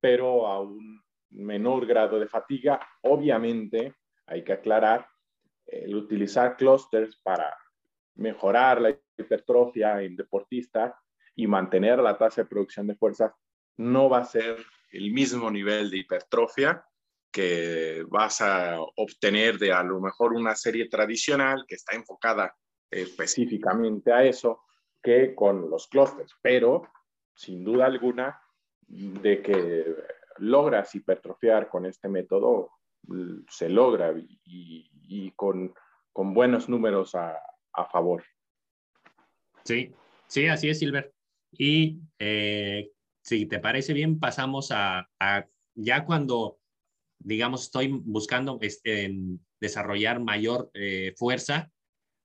pero 0.00 0.46
a 0.46 0.60
un 0.60 1.02
menor 1.30 1.86
grado 1.86 2.18
de 2.18 2.26
fatiga. 2.26 2.80
Obviamente, 3.02 3.94
hay 4.26 4.44
que 4.44 4.52
aclarar, 4.52 5.06
el 5.66 5.94
utilizar 5.94 6.56
clusters 6.56 7.16
para 7.22 7.56
mejorar 8.16 8.80
la 8.80 8.90
hipertrofia 9.16 10.02
en 10.02 10.16
deportistas 10.16 10.94
y 11.36 11.46
mantener 11.46 11.98
la 12.00 12.18
tasa 12.18 12.42
de 12.42 12.48
producción 12.48 12.86
de 12.86 12.96
fuerzas 12.96 13.32
no 13.76 14.10
va 14.10 14.18
a 14.18 14.24
ser 14.24 14.56
el 14.92 15.12
mismo 15.12 15.50
nivel 15.50 15.90
de 15.90 15.98
hipertrofia 15.98 16.84
que 17.30 18.04
vas 18.08 18.40
a 18.40 18.80
obtener 18.96 19.58
de 19.58 19.72
a 19.72 19.82
lo 19.82 20.00
mejor 20.00 20.32
una 20.32 20.56
serie 20.56 20.88
tradicional 20.88 21.64
que 21.66 21.76
está 21.76 21.94
enfocada 21.94 22.54
específicamente 22.90 24.12
a 24.12 24.24
eso 24.24 24.64
que 25.02 25.34
con 25.34 25.70
los 25.70 25.86
clusters, 25.86 26.34
pero 26.42 26.82
sin 27.34 27.64
duda 27.64 27.86
alguna 27.86 28.40
de 28.86 29.40
que 29.40 29.94
logras 30.40 30.94
hipertrofiar 30.94 31.68
con 31.68 31.86
este 31.86 32.08
método, 32.08 32.70
se 33.48 33.68
logra 33.68 34.12
y, 34.44 35.30
con, 35.36 35.74
con, 36.12 36.34
buenos 36.34 36.68
números 36.68 37.14
a, 37.14 37.38
a, 37.72 37.84
favor. 37.86 38.24
Sí, 39.64 39.92
sí, 40.26 40.46
así 40.46 40.68
es, 40.68 40.78
Silver. 40.78 41.12
Y 41.52 41.98
eh, 42.18 42.90
si 43.22 43.46
te 43.46 43.58
parece 43.58 43.92
bien, 43.92 44.18
pasamos 44.18 44.70
a, 44.72 45.08
ya 45.74 46.04
cuando, 46.04 46.58
digamos, 47.18 47.64
estoy 47.64 47.88
buscando 47.88 48.58
este, 48.60 49.12
desarrollar 49.60 50.20
mayor 50.20 50.70
eh, 50.74 51.12
fuerza, 51.16 51.70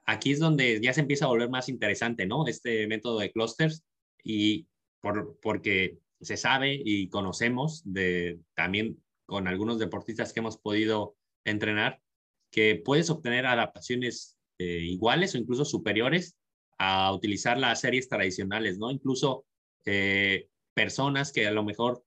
aquí 0.05 0.31
es 0.31 0.39
donde 0.39 0.79
ya 0.81 0.93
se 0.93 1.01
empieza 1.01 1.25
a 1.25 1.29
volver 1.29 1.49
más 1.49 1.69
interesante, 1.69 2.25
¿no? 2.25 2.47
Este 2.47 2.87
método 2.87 3.19
de 3.19 3.31
clusters 3.31 3.83
y 4.23 4.67
por, 5.01 5.39
porque 5.41 5.99
se 6.21 6.37
sabe 6.37 6.81
y 6.83 7.09
conocemos 7.09 7.81
de 7.85 8.39
también 8.53 9.01
con 9.25 9.47
algunos 9.47 9.79
deportistas 9.79 10.33
que 10.33 10.39
hemos 10.39 10.57
podido 10.57 11.15
entrenar 11.45 12.01
que 12.51 12.81
puedes 12.83 13.09
obtener 13.09 13.45
adaptaciones 13.45 14.37
eh, 14.59 14.79
iguales 14.81 15.35
o 15.35 15.37
incluso 15.37 15.65
superiores 15.65 16.37
a 16.77 17.13
utilizar 17.13 17.57
las 17.57 17.81
series 17.81 18.07
tradicionales, 18.07 18.77
¿no? 18.77 18.91
Incluso 18.91 19.45
eh, 19.85 20.47
personas 20.73 21.31
que 21.31 21.47
a 21.47 21.51
lo 21.51 21.63
mejor, 21.63 22.03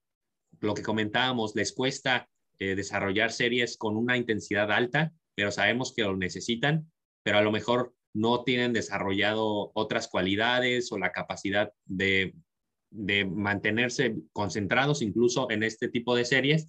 lo 0.60 0.74
que 0.74 0.82
comentábamos, 0.82 1.54
les 1.54 1.72
cuesta 1.72 2.28
eh, 2.58 2.74
desarrollar 2.74 3.32
series 3.32 3.76
con 3.76 3.96
una 3.96 4.16
intensidad 4.16 4.72
alta, 4.72 5.12
pero 5.34 5.50
sabemos 5.50 5.92
que 5.94 6.02
lo 6.02 6.16
necesitan, 6.16 6.90
pero 7.22 7.38
a 7.38 7.42
lo 7.42 7.52
mejor 7.52 7.94
no 8.14 8.42
tienen 8.44 8.72
desarrollado 8.72 9.70
otras 9.74 10.08
cualidades 10.08 10.90
o 10.92 10.98
la 10.98 11.12
capacidad 11.12 11.72
de, 11.84 12.34
de 12.90 13.24
mantenerse 13.24 14.16
concentrados 14.32 15.02
incluso 15.02 15.50
en 15.50 15.62
este 15.62 15.88
tipo 15.88 16.16
de 16.16 16.24
series. 16.24 16.68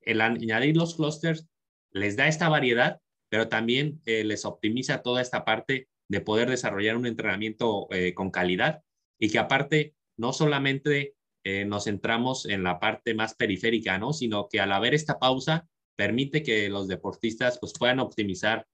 El 0.00 0.20
añadir 0.20 0.76
los 0.76 0.94
clusters 0.94 1.46
les 1.90 2.16
da 2.16 2.28
esta 2.28 2.48
variedad, 2.48 3.00
pero 3.28 3.48
también 3.48 4.00
eh, 4.06 4.24
les 4.24 4.44
optimiza 4.44 5.02
toda 5.02 5.22
esta 5.22 5.44
parte 5.44 5.88
de 6.08 6.20
poder 6.20 6.48
desarrollar 6.48 6.96
un 6.96 7.06
entrenamiento 7.06 7.88
eh, 7.90 8.14
con 8.14 8.30
calidad 8.30 8.82
y 9.18 9.30
que 9.30 9.38
aparte 9.38 9.94
no 10.16 10.32
solamente 10.32 11.14
eh, 11.44 11.64
nos 11.64 11.84
centramos 11.84 12.46
en 12.46 12.62
la 12.62 12.78
parte 12.78 13.14
más 13.14 13.34
periférica, 13.34 13.98
¿no? 13.98 14.12
Sino 14.12 14.48
que 14.48 14.60
al 14.60 14.72
haber 14.72 14.94
esta 14.94 15.18
pausa, 15.18 15.68
permite 15.96 16.42
que 16.42 16.68
los 16.68 16.88
deportistas 16.88 17.58
pues, 17.58 17.72
puedan 17.72 18.00
optimizar 18.00 18.66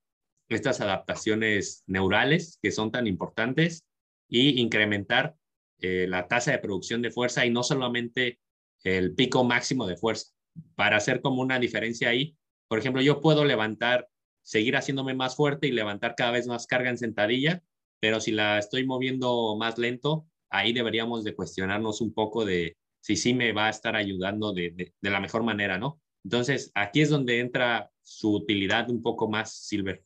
estas 0.48 0.80
adaptaciones 0.80 1.84
neurales 1.86 2.58
que 2.62 2.72
son 2.72 2.90
tan 2.90 3.06
importantes 3.06 3.84
y 4.28 4.60
incrementar 4.60 5.36
eh, 5.82 6.06
la 6.08 6.28
tasa 6.28 6.52
de 6.52 6.58
producción 6.58 7.02
de 7.02 7.10
fuerza 7.10 7.44
y 7.44 7.50
no 7.50 7.62
solamente 7.62 8.40
el 8.84 9.14
pico 9.14 9.44
máximo 9.44 9.86
de 9.86 9.96
fuerza. 9.96 10.32
Para 10.74 10.96
hacer 10.96 11.20
como 11.20 11.42
una 11.42 11.58
diferencia 11.58 12.08
ahí, 12.08 12.36
por 12.68 12.78
ejemplo, 12.78 13.02
yo 13.02 13.20
puedo 13.20 13.44
levantar, 13.44 14.08
seguir 14.42 14.76
haciéndome 14.76 15.14
más 15.14 15.36
fuerte 15.36 15.66
y 15.66 15.72
levantar 15.72 16.14
cada 16.14 16.30
vez 16.30 16.46
más 16.46 16.66
carga 16.66 16.90
en 16.90 16.98
sentadilla, 16.98 17.62
pero 18.00 18.20
si 18.20 18.32
la 18.32 18.58
estoy 18.58 18.86
moviendo 18.86 19.56
más 19.56 19.78
lento, 19.78 20.26
ahí 20.50 20.72
deberíamos 20.72 21.24
de 21.24 21.34
cuestionarnos 21.34 22.00
un 22.00 22.12
poco 22.12 22.44
de 22.44 22.76
si 23.00 23.16
sí 23.16 23.34
me 23.34 23.52
va 23.52 23.66
a 23.66 23.70
estar 23.70 23.96
ayudando 23.96 24.52
de, 24.52 24.94
de, 25.00 25.10
la 25.10 25.20
mejor 25.20 25.42
manera, 25.42 25.78
¿no? 25.78 26.00
Entonces, 26.24 26.70
aquí 26.74 27.00
es 27.00 27.10
donde 27.10 27.40
entra 27.40 27.90
su 28.02 28.32
utilidad 28.34 28.88
un 28.90 29.02
poco 29.02 29.28
más, 29.28 29.66
Silver. 29.66 30.04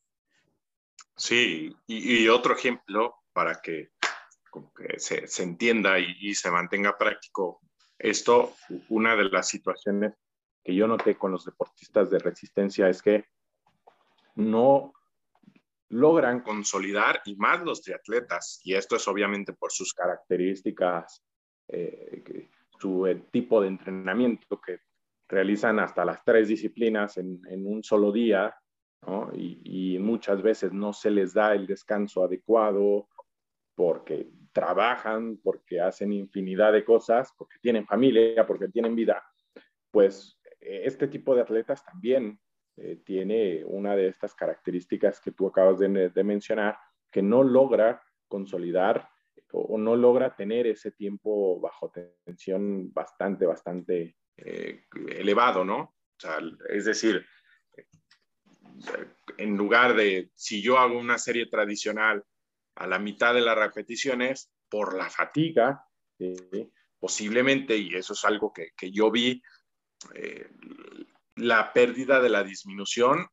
Sí, 1.16 1.74
y, 1.86 2.28
otro 2.28 2.54
ejemplo 2.54 3.14
para 3.32 3.60
que, 3.62 3.90
como 4.56 4.72
que 4.72 4.98
se, 4.98 5.26
se 5.26 5.42
entienda 5.42 5.98
y, 5.98 6.16
y, 6.18 6.34
se 6.34 6.50
mantenga 6.50 6.96
práctico 6.96 7.60
esto, 7.98 8.54
una 8.88 9.14
de 9.14 9.24
las 9.24 9.48
situaciones 9.48 10.14
que 10.64 10.74
yo 10.74 10.86
noté 10.86 11.18
con 11.18 11.30
los 11.30 11.44
deportistas 11.44 12.08
de 12.10 12.18
resistencia 12.18 12.88
es 12.88 13.02
que 13.02 13.26
no 14.36 14.94
logran 15.90 16.40
consolidar, 16.40 17.20
y 17.26 17.36
más 17.36 17.62
los 17.62 17.82
triatletas, 17.82 18.62
y 18.64 18.74
esto 18.74 18.96
es 18.96 19.06
obviamente 19.08 19.52
por 19.52 19.70
sus 19.70 19.92
características, 19.92 21.22
eh, 21.68 22.48
su 22.80 23.06
eh, 23.06 23.26
tipo 23.30 23.60
de 23.60 23.68
entrenamiento 23.68 24.58
que 24.58 24.80
realizan 25.28 25.78
hasta 25.80 26.02
las 26.06 26.24
tres 26.24 26.48
disciplinas 26.48 27.18
en, 27.18 27.66
un 27.66 27.84
solo 27.84 28.10
día, 28.10 28.56
y, 29.34 29.94
y, 29.94 29.98
muchas 29.98 30.40
veces 30.40 30.72
no 30.72 30.94
se 30.94 31.10
les 31.10 31.34
da 31.34 31.54
el 31.54 31.66
descanso 31.66 32.24
adecuado 32.24 33.08
porque 33.76 34.28
trabajan, 34.56 35.38
porque 35.42 35.82
hacen 35.82 36.14
infinidad 36.14 36.72
de 36.72 36.82
cosas, 36.82 37.30
porque 37.36 37.58
tienen 37.60 37.86
familia, 37.86 38.46
porque 38.46 38.68
tienen 38.68 38.96
vida, 38.96 39.22
pues 39.90 40.40
este 40.58 41.08
tipo 41.08 41.34
de 41.34 41.42
atletas 41.42 41.84
también 41.84 42.40
eh, 42.78 43.02
tiene 43.04 43.62
una 43.66 43.94
de 43.94 44.08
estas 44.08 44.34
características 44.34 45.20
que 45.20 45.32
tú 45.32 45.46
acabas 45.46 45.78
de, 45.78 46.24
mencionar, 46.24 46.78
que 47.12 47.20
no 47.20 47.42
logra 47.42 48.02
consolidar 48.28 49.10
o, 49.52 49.76
no 49.76 49.94
logra 49.94 50.34
tener 50.34 50.66
ese 50.66 50.90
tiempo 50.92 51.60
bajo 51.60 51.92
tensión 52.24 52.90
bastante, 52.94 53.44
bastante 53.44 54.16
eh, 54.38 54.84
elevado, 55.10 55.66
¿no? 55.66 55.80
O 55.80 56.18
sea, 56.18 56.38
es 56.70 56.86
decir, 56.86 57.26
en 59.36 59.54
lugar 59.54 59.94
de, 59.94 60.30
si 60.34 60.62
yo 60.62 60.78
hago 60.78 60.98
una 60.98 61.18
serie 61.18 61.46
tradicional 61.46 62.24
a 62.76 62.86
la 62.86 62.98
mitad 62.98 63.34
de 63.34 63.40
las 63.40 63.56
repeticiones, 63.56 64.50
por 64.68 64.96
la 64.96 65.08
fatiga, 65.10 65.84
eh, 66.18 66.68
posiblemente, 66.98 67.76
y 67.76 67.94
eso 67.94 68.12
es 68.12 68.24
algo 68.24 68.52
que, 68.52 68.70
que 68.76 68.90
yo 68.90 69.10
vi, 69.10 69.42
eh, 70.14 70.48
la 71.36 71.72
pérdida 71.72 72.20
de 72.20 72.30
la 72.30 72.42
disminución, 72.42 73.26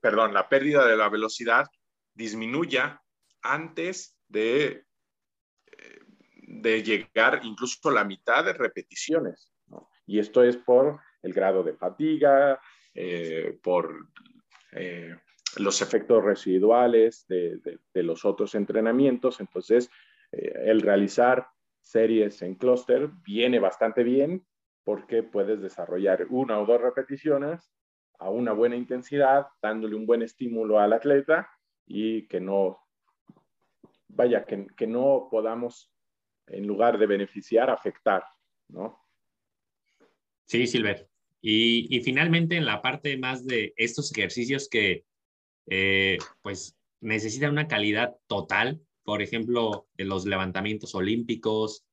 perdón, 0.00 0.32
la 0.32 0.48
pérdida 0.48 0.86
de 0.86 0.96
la 0.96 1.08
velocidad 1.08 1.66
disminuya 2.14 3.02
antes 3.42 4.16
de, 4.28 4.86
eh, 5.66 6.00
de 6.34 6.82
llegar 6.82 7.40
incluso 7.42 7.88
a 7.88 7.92
la 7.92 8.04
mitad 8.04 8.44
de 8.44 8.52
repeticiones. 8.52 9.50
Y 10.06 10.18
esto 10.18 10.42
es 10.42 10.56
por 10.56 11.00
el 11.22 11.32
grado 11.32 11.62
de 11.62 11.74
fatiga, 11.74 12.60
eh, 12.94 13.58
por 13.62 14.08
los 15.58 15.82
efectos 15.82 16.24
residuales 16.24 17.26
de, 17.28 17.60
los 17.94 18.24
otros 18.24 18.54
entrenamientos. 18.54 19.40
Entonces, 19.40 19.90
el 20.30 20.80
realizar 20.80 21.46
series 21.80 22.40
en 22.42 22.54
clúster 22.54 23.10
viene 23.24 23.58
bastante 23.58 24.02
bien, 24.02 24.46
porque 24.84 25.22
puedes 25.22 25.60
desarrollar 25.60 26.26
una 26.30 26.58
o 26.60 26.66
dos 26.66 26.80
repeticiones 26.80 27.70
a 28.18 28.30
una 28.30 28.52
buena 28.52 28.76
intensidad, 28.76 29.46
dándole 29.60 29.96
un 29.96 30.06
buen 30.06 30.22
estímulo 30.22 30.78
al 30.78 30.92
atleta 30.92 31.48
y 31.86 32.26
que 32.28 32.40
no, 32.40 32.78
vaya, 34.08 34.44
que, 34.44 34.66
que 34.76 34.86
no 34.86 35.28
podamos, 35.30 35.92
en 36.46 36.66
lugar 36.66 36.98
de 36.98 37.06
beneficiar, 37.06 37.68
afectar, 37.70 38.24
¿no? 38.68 39.00
Sí, 40.46 40.66
Silver. 40.66 41.08
Y, 41.40 41.96
y 41.96 42.00
finalmente, 42.02 42.56
en 42.56 42.64
la 42.64 42.80
parte 42.80 43.16
más 43.18 43.44
de 43.44 43.72
estos 43.76 44.12
ejercicios 44.16 44.68
que, 44.68 45.04
eh, 45.66 46.18
pues, 46.42 46.76
necesitan 47.00 47.50
una 47.50 47.68
calidad 47.68 48.16
total, 48.26 48.80
por 49.04 49.22
ejemplo, 49.22 49.86
en 49.96 50.08
los 50.08 50.26
levantamientos 50.26 50.94
olímpicos, 50.94 51.84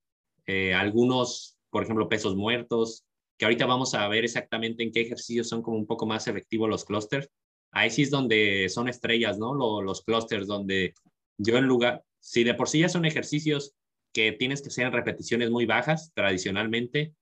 eh, 0.46 0.74
algunos 0.74 1.60
por 1.70 1.84
ejemplo, 1.84 2.10
pesos 2.10 2.36
muertos, 2.36 3.06
que 3.38 3.46
ahorita 3.46 3.66
vamos 3.66 3.94
a 3.94 4.08
ver 4.08 4.26
exactamente 4.26 4.84
en 4.84 4.92
qué 4.92 5.02
ejercicios 5.02 5.48
son 5.48 5.62
como 5.62 5.78
un 5.78 5.86
poco 5.86 6.06
más 6.06 6.28
efectivos 6.28 6.70
los 6.70 6.86
clusters. 6.86 7.30
Ahí 7.72 7.90
sí 7.90 8.04
es 8.04 8.10
donde 8.10 8.68
son 8.70 8.90
estrellas, 8.90 9.38
¿no? 9.38 9.54
Los, 9.82 10.04
clusters, 10.04 10.48
donde 10.48 10.94
yo 11.38 11.58
en 11.58 11.66
lugar, 11.66 12.04
si 12.20 12.44
de 12.44 12.56
por 12.56 12.68
sí 12.68 12.80
ya 12.80 12.90
son 12.90 13.06
ejercicios 13.06 13.76
que 14.14 14.32
tienes 14.32 14.62
que 14.62 14.70
hacer 14.70 14.88
en 14.88 14.94
repeticiones 14.94 15.52
muy 15.52 15.66
bajas, 15.66 16.12
tradicionalmente, 16.14 17.14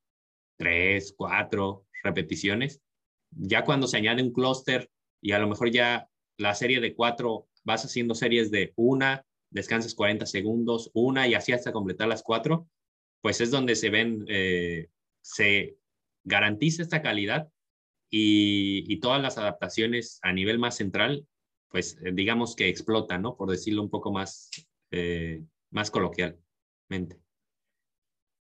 tres, 0.57 1.13
cuatro 1.15 1.85
repeticiones, 2.03 2.81
ya 3.31 3.65
cuando 3.65 3.87
se 3.87 3.97
añade 3.97 4.23
un 4.23 4.31
clúster 4.31 4.89
y 5.21 5.33
a 5.33 5.39
lo 5.39 5.47
mejor 5.47 5.69
ya 5.69 6.09
la 6.37 6.53
serie 6.55 6.79
de 6.79 6.95
cuatro, 6.95 7.47
vas 7.63 7.83
haciendo 7.83 8.15
series 8.15 8.51
de 8.51 8.73
una, 8.75 9.25
descansas 9.49 9.95
40 9.95 10.25
segundos, 10.25 10.91
una 10.93 11.27
y 11.27 11.33
así 11.33 11.51
hasta 11.51 11.71
completar 11.71 12.07
las 12.07 12.23
cuatro, 12.23 12.69
pues 13.21 13.41
es 13.41 13.51
donde 13.51 13.75
se 13.75 13.89
ven, 13.89 14.25
eh, 14.27 14.89
se 15.21 15.77
garantiza 16.23 16.83
esta 16.83 17.01
calidad 17.01 17.49
y, 18.09 18.99
todas 18.99 19.21
las 19.21 19.37
adaptaciones 19.37 20.19
a 20.21 20.33
nivel 20.33 20.59
más 20.59 20.75
central, 20.75 21.27
pues 21.69 21.97
eh, 22.03 22.11
digamos 22.13 22.55
que 22.55 22.67
explotan, 22.67 23.21
¿no? 23.21 23.35
Por 23.35 23.49
decirlo 23.49 23.83
un 23.83 23.89
poco 23.89 24.11
más, 24.11 24.49
eh, 24.91 25.43
más 25.71 25.91
coloquialmente. 25.91 27.19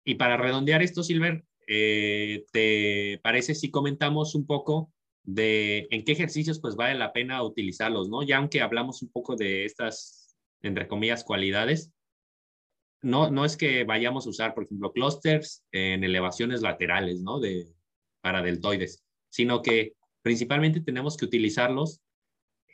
Y 0.04 0.14
para 0.14 0.36
redondear 0.36 0.82
esto, 0.82 1.02
Silver, 1.02 1.44
¿te 1.66 3.20
parece 3.22 3.54
si 3.54 3.70
comentamos 3.70 4.34
un 4.34 4.46
poco 4.46 4.90
de 5.24 5.88
en 5.90 6.04
qué 6.04 6.12
ejercicios 6.12 6.60
pues 6.60 6.76
vale 6.76 6.98
la 6.98 7.12
pena 7.12 7.42
utilizarlos, 7.42 8.08
¿no? 8.08 8.22
Ya 8.22 8.38
aunque 8.38 8.60
hablamos 8.60 9.02
un 9.02 9.10
poco 9.10 9.36
de 9.36 9.64
estas, 9.64 10.36
entre 10.62 10.88
comillas, 10.88 11.24
cualidades, 11.24 11.92
no, 13.02 13.30
no 13.30 13.44
es 13.44 13.56
que 13.56 13.84
vayamos 13.84 14.26
a 14.26 14.30
usar, 14.30 14.54
por 14.54 14.64
ejemplo, 14.64 14.92
clusters 14.92 15.64
en 15.72 16.02
elevaciones 16.02 16.62
laterales, 16.62 17.20
¿no? 17.20 17.38
De, 17.38 17.68
para 18.20 18.42
deltoides, 18.42 19.04
sino 19.30 19.62
que 19.62 19.94
principalmente 20.22 20.80
tenemos 20.80 21.16
que 21.16 21.26
utilizarlos 21.26 22.00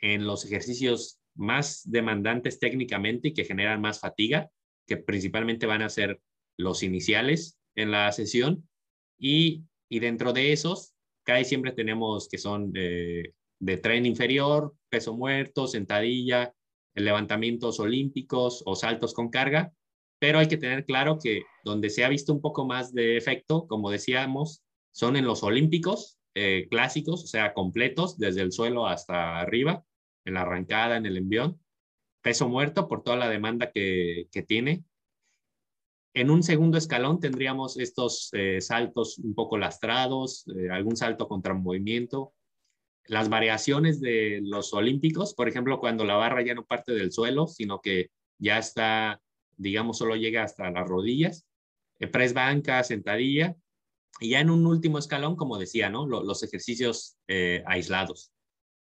en 0.00 0.26
los 0.26 0.44
ejercicios 0.44 1.20
más 1.34 1.82
demandantes 1.84 2.58
técnicamente 2.58 3.28
y 3.28 3.34
que 3.34 3.44
generan 3.44 3.80
más 3.80 4.00
fatiga, 4.00 4.50
que 4.86 4.96
principalmente 4.96 5.66
van 5.66 5.82
a 5.82 5.88
ser 5.88 6.20
los 6.56 6.82
iniciales 6.82 7.58
en 7.74 7.90
la 7.90 8.10
sesión. 8.12 8.68
Y, 9.18 9.64
y 9.88 10.00
dentro 10.00 10.32
de 10.32 10.52
esos, 10.52 10.93
casi 11.24 11.44
siempre 11.44 11.72
tenemos 11.72 12.28
que 12.28 12.38
son 12.38 12.72
de, 12.72 13.34
tren 13.82 14.06
inferior, 14.06 14.74
peso 14.88 15.14
muerto, 15.14 15.66
sentadilla, 15.66 16.54
levantamientos 16.94 17.80
olímpicos 17.80 18.62
o 18.66 18.76
saltos 18.76 19.14
con 19.14 19.30
carga, 19.30 19.72
pero 20.20 20.38
hay 20.38 20.48
que 20.48 20.56
tener 20.56 20.84
claro 20.84 21.18
que 21.22 21.42
donde 21.64 21.90
se 21.90 22.04
ha 22.04 22.08
visto 22.08 22.32
un 22.32 22.40
poco 22.40 22.66
más 22.66 22.92
de 22.92 23.16
efecto, 23.16 23.66
como 23.66 23.90
decíamos, 23.90 24.62
son 24.92 25.16
en 25.16 25.26
los 25.26 25.42
olímpicos 25.42 26.18
eh, 26.34 26.66
clásicos, 26.70 27.24
o 27.24 27.26
sea, 27.26 27.52
completos, 27.52 28.18
desde 28.18 28.42
el 28.42 28.52
suelo 28.52 28.86
hasta 28.86 29.40
arriba, 29.40 29.84
en 30.24 30.34
la 30.34 30.42
arrancada, 30.42 30.96
en 30.96 31.06
el 31.06 31.16
envión, 31.16 31.60
peso 32.22 32.48
muerto 32.48 32.88
por 32.88 33.02
toda 33.02 33.16
la 33.16 33.28
demanda 33.28 33.70
que, 33.70 34.28
que 34.30 34.42
tiene. 34.42 34.84
En 36.14 36.30
un 36.30 36.42
segundo 36.42 36.78
escalón 36.78 37.20
tendríamos 37.20 37.78
estos 37.78 38.30
eh, 38.32 38.60
saltos 38.60 39.18
un 39.18 39.34
poco 39.34 39.58
lastrados, 39.58 40.46
eh, 40.56 40.70
algún 40.70 40.96
salto 40.96 41.28
contra 41.28 41.54
movimiento, 41.54 42.32
las 43.06 43.28
variaciones 43.28 44.00
de 44.00 44.40
los 44.42 44.72
olímpicos, 44.72 45.34
por 45.34 45.48
ejemplo, 45.48 45.80
cuando 45.80 46.04
la 46.04 46.14
barra 46.14 46.42
ya 46.42 46.54
no 46.54 46.64
parte 46.64 46.92
del 46.92 47.12
suelo, 47.12 47.46
sino 47.46 47.80
que 47.80 48.10
ya 48.38 48.58
está 48.58 49.20
digamos, 49.56 49.98
solo 49.98 50.16
llega 50.16 50.42
hasta 50.42 50.70
las 50.70 50.88
rodillas, 50.88 51.46
eh, 51.98 52.06
press 52.06 52.34
sentadilla, 52.84 53.56
y 54.20 54.30
ya 54.30 54.40
en 54.40 54.50
un 54.50 54.66
último 54.66 54.98
escalón, 54.98 55.36
como 55.36 55.58
decía, 55.58 55.90
¿no? 55.90 56.06
Los, 56.06 56.42
ejercicios 56.42 57.16
eh, 57.26 57.64
aislados. 57.66 58.32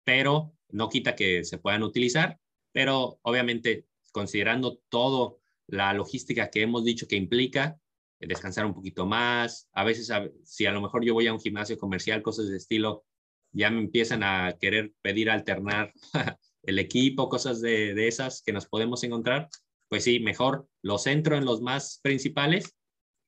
Pero 0.04 0.52
no 0.68 0.88
quita 0.88 1.14
que 1.14 1.44
se 1.44 1.58
puedan 1.58 1.84
utilizar, 1.84 2.38
pero 2.72 3.20
obviamente 3.22 3.86
considerando 4.10 4.80
todo 4.88 5.40
la 5.72 5.92
logística 5.92 6.50
que 6.50 6.62
hemos 6.62 6.84
dicho 6.84 7.06
que 7.08 7.16
implica, 7.16 7.78
eh, 8.20 8.26
descansar 8.26 8.66
un 8.66 8.74
poquito 8.74 9.06
más, 9.06 9.68
a 9.72 9.84
veces 9.84 10.12
si 10.44 10.66
a 10.66 10.72
lo 10.72 10.80
mejor 10.80 11.04
yo 11.04 11.14
voy 11.14 11.26
a 11.26 11.32
un 11.32 11.40
gimnasio 11.40 11.78
comercial, 11.78 12.22
cosas 12.22 12.48
de 12.48 12.56
estilo, 12.56 13.04
ya 13.52 13.70
me 13.70 13.80
empiezan 13.80 14.22
a 14.22 14.56
querer 14.60 14.92
pedir 15.02 15.30
alternar 15.30 15.92
el 16.62 16.78
equipo, 16.78 17.28
cosas 17.28 17.60
de, 17.60 17.94
de 17.94 18.08
esas 18.08 18.42
que 18.42 18.52
nos 18.52 18.66
podemos 18.66 19.02
encontrar, 19.02 19.48
pues 19.88 20.04
sí, 20.04 20.20
mejor 20.20 20.68
lo 20.82 20.98
centro 20.98 21.36
en 21.36 21.44
los 21.44 21.60
más 21.60 22.00
principales 22.02 22.76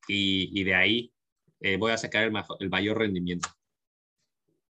y, 0.09 0.65
de 0.65 0.75
ahí 0.75 1.13
eh, 1.61 1.77
voy 1.77 1.93
a 1.93 1.99
sacar 1.99 2.31
el, 2.59 2.71
mayor 2.71 2.99
rendimiento. 2.99 3.49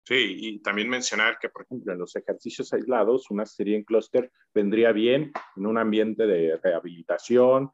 Sí, 0.07 0.37
y 0.39 0.59
también 0.61 0.91
mencionar 0.91 1.39
que, 1.39 1.49
por 1.49 1.63
ejemplo, 1.63 1.93
en 1.93 1.99
los 1.99 2.15
ejercicios 2.15 2.73
aislados, 2.75 3.31
una 3.31 3.47
serie 3.47 3.77
en 3.77 3.85
clúster 3.85 4.31
vendría 4.53 4.93
bien 4.93 5.33
en 5.57 5.67
un 5.67 5.79
ambiente 5.79 6.27
de 6.27 6.59
rehabilitación, 6.63 7.71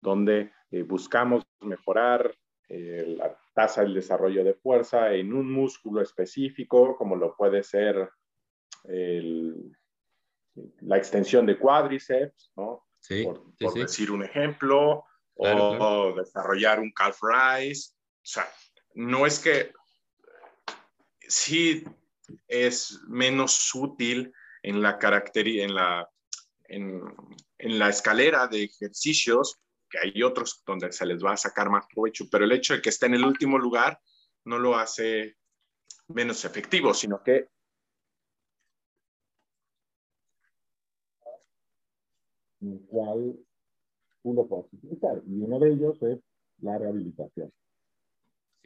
donde 0.00 0.52
eh, 0.70 0.82
buscamos 0.82 1.44
mejorar 1.60 2.34
eh, 2.68 3.14
la 3.18 3.38
tasa 3.54 3.82
del 3.82 3.92
desarrollo 3.92 4.42
de 4.42 4.54
fuerza 4.54 5.12
en 5.12 5.34
un 5.34 5.52
músculo 5.52 6.00
específico, 6.00 6.96
como 6.96 7.14
lo 7.14 7.36
puede 7.36 7.62
ser 7.62 8.08
la 10.80 10.96
extensión 10.96 11.44
de 11.44 11.58
cuádriceps, 11.58 12.52
¿no? 12.56 12.86
por, 13.58 13.74
decir 13.74 14.10
un 14.10 14.24
ejemplo, 14.24 15.04
o, 15.34 16.14
desarrollar 16.16 16.80
un 16.80 16.92
calf 16.92 17.18
rise. 17.22 17.92
O 17.92 18.28
sea, 18.28 18.48
no 18.94 19.26
es 19.26 19.38
que 19.38 19.72
sí 21.28 21.84
es 22.48 23.00
menos 23.08 23.74
útil 23.74 24.32
en 24.62 24.82
la, 24.82 24.98
en 25.00 25.74
la, 25.74 26.10
en, 26.68 27.02
en 27.58 27.78
la 27.78 27.88
escalera 27.88 28.46
de 28.48 28.64
ejercicios, 28.64 29.60
que 29.88 29.98
hay 29.98 30.22
otros 30.22 30.62
donde 30.66 30.90
se 30.92 31.06
les 31.06 31.22
va 31.24 31.32
a 31.32 31.36
sacar 31.36 31.70
más 31.70 31.86
provecho, 31.92 32.24
pero 32.30 32.44
el 32.44 32.52
hecho 32.52 32.74
de 32.74 32.82
que 32.82 32.88
esté 32.88 33.06
en 33.06 33.14
el 33.14 33.24
último 33.24 33.58
lugar 33.58 34.00
no 34.44 34.58
lo 34.58 34.76
hace 34.76 35.36
menos 36.08 36.44
efectivo, 36.44 36.94
sino 36.94 37.22
que 37.22 37.48
cual 42.88 43.36
tú 44.22 44.34
lo 44.34 44.46
puedes 44.46 44.72
utilizar. 44.72 45.22
Y 45.26 45.40
uno 45.40 45.58
de 45.58 45.72
ellos 45.72 46.02
es 46.02 46.18
la 46.60 46.78
rehabilitación. 46.78 47.52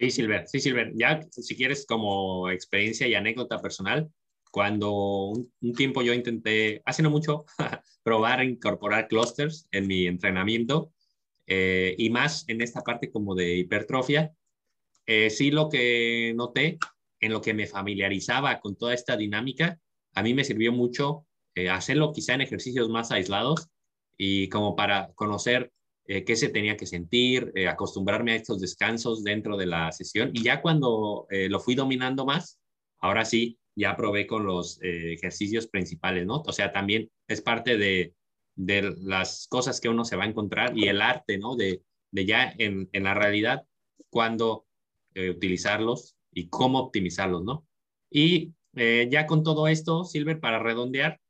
Sí, 0.00 0.10
Silver, 0.10 0.48
sí, 0.48 0.60
Silver. 0.60 0.92
Ya, 0.94 1.20
si 1.30 1.54
quieres, 1.54 1.84
como 1.86 2.48
experiencia 2.48 3.06
y 3.06 3.14
anécdota 3.14 3.60
personal, 3.60 4.10
cuando 4.50 5.26
un, 5.60 5.74
tiempo 5.76 6.00
yo 6.00 6.14
intenté, 6.14 6.80
hace 6.86 7.02
no 7.02 7.10
mucho, 7.10 7.44
probar 8.02 8.42
incorporar 8.42 9.08
clusters 9.08 9.68
en 9.70 9.86
mi 9.86 10.06
entrenamiento 10.06 10.90
eh, 11.46 11.94
y 11.98 12.08
más 12.08 12.46
en 12.48 12.62
esta 12.62 12.80
parte 12.80 13.10
como 13.10 13.34
de 13.34 13.58
hipertrofia, 13.58 14.32
eh, 15.04 15.28
sí 15.28 15.50
lo 15.50 15.68
que 15.68 16.32
noté 16.34 16.78
en 17.20 17.32
lo 17.32 17.42
que 17.42 17.52
me 17.52 17.66
familiarizaba 17.66 18.58
con 18.60 18.76
toda 18.76 18.94
esta 18.94 19.18
dinámica, 19.18 19.78
a 20.14 20.22
mí 20.22 20.32
me 20.32 20.44
sirvió 20.44 20.72
mucho 20.72 21.26
eh, 21.54 21.68
hacerlo 21.68 22.12
quizá 22.12 22.32
en 22.32 22.40
ejercicios 22.40 22.88
más 22.88 23.10
aislados 23.10 23.68
y 24.16 24.48
como 24.48 24.74
para 24.76 25.12
conocer 25.14 25.72
eh, 26.12 26.24
qué 26.24 26.34
se 26.34 26.48
tenía 26.48 26.76
que 26.76 26.86
sentir, 26.86 27.52
eh, 27.54 27.68
acostumbrarme 27.68 28.32
a 28.32 28.34
estos 28.34 28.60
descansos 28.60 29.22
dentro 29.22 29.56
de 29.56 29.66
la 29.66 29.92
sesión. 29.92 30.32
Y 30.34 30.42
ya 30.42 30.60
cuando 30.60 31.28
eh, 31.30 31.48
lo 31.48 31.60
fui 31.60 31.76
dominando 31.76 32.26
más, 32.26 32.58
ahora 32.98 33.24
sí, 33.24 33.60
ya 33.76 33.96
probé 33.96 34.26
con 34.26 34.44
los 34.44 34.80
ejercicios 34.82 35.68
principales, 35.68 36.26
¿no? 36.26 36.42
O 36.44 36.52
sea, 36.52 36.72
también 36.72 37.08
es 37.28 37.40
parte 37.40 37.78
de, 37.78 38.12
de, 38.56 38.92
las 39.02 39.46
cosas 39.48 39.80
que 39.80 39.88
uno 39.88 40.04
se 40.04 40.16
va 40.16 40.24
a 40.24 40.26
encontrar 40.26 40.76
y 40.76 40.88
el 40.88 41.00
arte, 41.00 41.38
¿no? 41.38 41.54
De, 41.54 41.84
de 42.10 42.26
ya 42.26 42.52
en, 42.58 42.88
en, 42.92 43.04
la 43.04 43.14
realidad, 43.14 43.64
cuándo 44.10 44.66
utilizarlos 45.14 46.16
y 46.32 46.48
cómo 46.48 46.80
optimizarlos, 46.80 47.44
¿no? 47.44 47.64
Y 48.10 48.52
ya 48.74 49.26
con 49.26 49.44
todo 49.44 49.68
esto, 49.68 50.04
Silver, 50.04 50.40
para 50.40 50.58
redondear, 50.58 51.20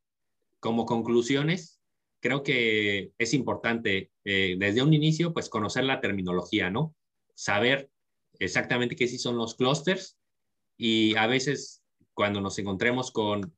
como 0.59 0.87
conclusiones, 0.87 1.83
creo 2.21 2.43
que 2.43 3.13
es 3.19 3.35
importante 3.35 4.10
eh, 4.25 4.57
desde 4.59 4.83
un 4.83 4.93
inicio, 4.93 5.33
pues 5.33 5.49
conocer 5.49 5.85
la 5.85 6.01
terminología, 6.01 6.71
¿no? 6.71 6.95
Saber 7.35 7.91
exactamente 8.39 8.97
qué 8.97 9.09
sí 9.09 9.19
son 9.19 9.37
los 9.37 9.55
clusters 9.55 10.19
y 10.77 11.17
a 11.17 11.27
veces 11.27 11.83
cuando 12.15 12.41
nos 12.41 12.59
encontremos 12.59 13.11
con 13.11 13.55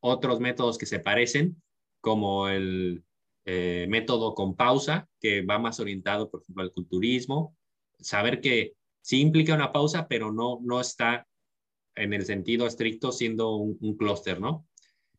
otros 0.00 0.40
métodos 0.40 0.78
que 0.78 0.86
se 0.86 0.98
parecen, 0.98 1.62
como 2.00 2.48
el 2.48 3.04
eh, 3.44 3.86
método 3.88 4.34
con 4.34 4.56
pausa, 4.56 5.08
que 5.20 5.42
va 5.42 5.58
más 5.58 5.80
orientado, 5.80 6.30
por 6.30 6.42
ejemplo, 6.42 6.62
al 6.62 6.72
culturismo, 6.72 7.56
saber 7.98 8.40
que 8.40 8.74
sí 9.00 9.20
implica 9.20 9.54
una 9.54 9.72
pausa, 9.72 10.08
pero 10.08 10.32
no, 10.32 10.58
no 10.62 10.80
está 10.80 11.26
en 11.94 12.12
el 12.12 12.24
sentido 12.24 12.66
estricto 12.66 13.12
siendo 13.12 13.56
un, 13.56 13.78
un 13.80 13.96
clúster, 13.96 14.40
¿no? 14.40 14.66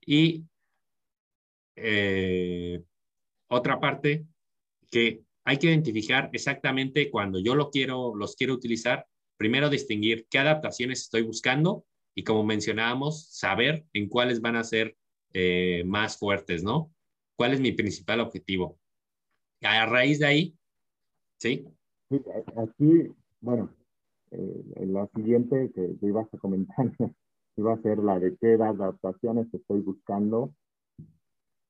Y 0.06 0.44
eh, 1.76 2.84
otra 3.48 3.80
parte 3.80 4.26
que 4.96 5.26
hay 5.44 5.58
que 5.58 5.68
identificar 5.68 6.30
exactamente 6.32 7.12
cuando 7.12 7.38
yo 7.40 7.54
lo 7.54 7.70
quiero, 7.70 8.16
los 8.16 8.38
quiero 8.38 8.54
utilizar, 8.54 9.06
primero 9.36 9.70
distinguir 9.70 10.26
qué 10.30 10.40
adaptaciones 10.40 11.02
estoy 11.02 11.24
buscando 11.24 11.84
y 12.16 12.24
como 12.24 12.46
mencionábamos, 12.46 13.28
saber 13.30 13.84
en 13.92 14.08
cuáles 14.08 14.40
van 14.40 14.56
a 14.56 14.64
ser 14.64 14.96
eh, 15.34 15.84
más 15.86 16.18
fuertes, 16.18 16.64
¿no? 16.64 16.94
¿Cuál 17.36 17.52
es 17.52 17.60
mi 17.60 17.74
principal 17.74 18.22
objetivo? 18.22 18.80
A 19.64 19.86
raíz 19.86 20.20
de 20.20 20.28
ahí, 20.28 20.56
¿sí? 21.42 21.68
sí 22.10 22.22
aquí, 22.56 23.12
bueno, 23.42 23.76
eh, 24.32 24.64
la 24.88 25.10
siguiente 25.14 25.74
que, 25.76 25.98
ibas 26.04 26.34
a 26.34 26.38
comentar 26.38 26.86
iba 27.58 27.74
a 27.74 27.82
ser 27.82 27.98
la 27.98 28.18
de 28.18 28.38
qué 28.38 28.54
adaptaciones 28.54 29.54
estoy 29.54 29.82
buscando 29.82 30.54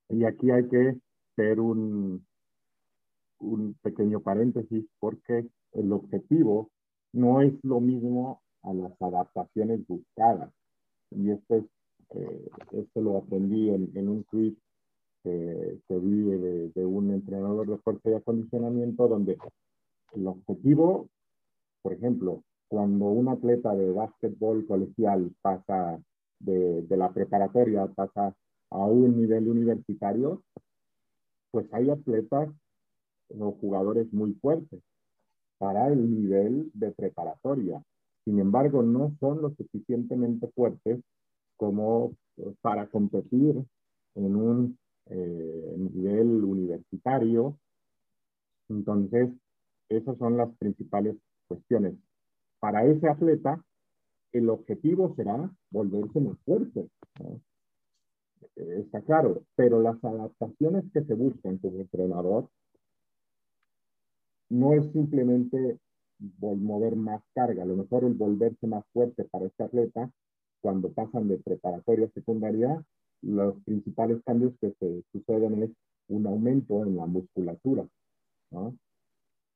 y 0.09 0.25
aquí 0.25 0.51
hay 0.51 0.69
que 0.69 0.95
hacer 1.31 1.59
un, 1.59 2.23
un 3.39 3.75
pequeño 3.81 4.21
paréntesis 4.21 4.85
porque 4.99 5.47
el 5.73 5.91
objetivo 5.91 6.69
no 7.13 7.41
es 7.41 7.53
lo 7.63 7.79
mismo 7.79 8.41
a 8.63 8.73
las 8.73 9.01
adaptaciones 9.01 9.85
buscadas. 9.87 10.51
Y 11.11 11.31
esto, 11.31 11.55
es, 11.55 11.65
eh, 12.11 12.49
esto 12.71 13.01
lo 13.01 13.17
aprendí 13.17 13.69
en, 13.69 14.09
un 14.09 14.23
tweet 14.25 14.55
que, 15.23 15.79
que 15.87 15.97
vi 15.97 16.21
de, 16.21 16.69
de, 16.69 16.85
un 16.85 17.11
entrenador 17.11 17.67
de 17.67 17.77
fuerza 17.77 18.09
y 18.09 18.13
acondicionamiento 18.13 19.07
donde 19.07 19.37
el 20.13 20.27
objetivo, 20.27 21.07
por 21.81 21.93
ejemplo, 21.93 22.43
cuando 22.67 23.05
un 23.05 23.29
atleta 23.29 23.73
de 23.75 23.91
básquetbol 23.91 24.65
colegial 24.67 25.31
pasa 25.41 25.99
de, 26.39 26.81
de 26.81 26.97
la 26.97 27.13
preparatoria, 27.13 27.87
pasa 27.87 28.35
a 28.71 28.77
un 28.77 29.17
nivel 29.17 29.47
universitario, 29.47 30.43
pues 31.51 31.71
hay 31.71 31.89
atletas 31.89 32.49
o 33.29 33.51
jugadores 33.53 34.11
muy 34.13 34.33
fuertes 34.33 34.81
para 35.57 35.87
el 35.87 36.21
nivel 36.21 36.71
de 36.73 36.91
preparatoria. 36.91 37.81
Sin 38.23 38.39
embargo, 38.39 38.81
no 38.83 39.15
son 39.19 39.41
lo 39.41 39.51
suficientemente 39.55 40.47
fuertes 40.55 40.99
como 41.57 42.15
pues, 42.35 42.55
para 42.61 42.87
competir 42.87 43.63
en 44.15 44.35
un 44.35 44.77
eh, 45.07 45.75
nivel 45.77 46.43
universitario. 46.43 47.57
Entonces, 48.69 49.29
esas 49.89 50.17
son 50.17 50.37
las 50.37 50.49
principales 50.57 51.15
cuestiones. 51.47 51.93
Para 52.59 52.85
ese 52.85 53.07
atleta, 53.07 53.63
el 54.31 54.49
objetivo 54.49 55.13
será 55.15 55.49
volverse 55.69 56.19
más 56.19 56.37
fuerte. 56.45 56.89
¿no? 57.21 57.39
está 58.55 59.01
claro, 59.01 59.43
pero 59.55 59.81
las 59.81 60.01
adaptaciones 60.03 60.83
que 60.93 61.03
se 61.03 61.13
buscan 61.13 61.57
como 61.57 61.79
entrenador 61.79 62.49
no 64.59 64.73
es 64.73 64.91
simplemente 64.91 65.79
mover 66.39 66.95
más 66.95 67.21
carga, 67.33 67.63
a 67.63 67.65
lo 67.65 67.75
mejor 67.75 68.03
el 68.05 68.13
volverse 68.13 68.67
más 68.67 68.85
fuerte 68.93 69.25
para 69.25 69.45
este 69.45 69.63
atleta, 69.63 70.09
cuando 70.61 70.91
pasan 70.91 71.27
de 71.27 71.37
preparatoria 71.37 72.05
a 72.07 72.11
secundaria, 72.11 72.83
los 73.21 73.61
principales 73.63 74.21
cambios 74.25 74.53
que 74.59 74.73
se 74.79 75.03
suceden 75.11 75.63
es 75.63 75.71
un 76.07 76.25
aumento 76.27 76.83
en 76.83 76.95
la 76.95 77.05
musculatura. 77.05 77.85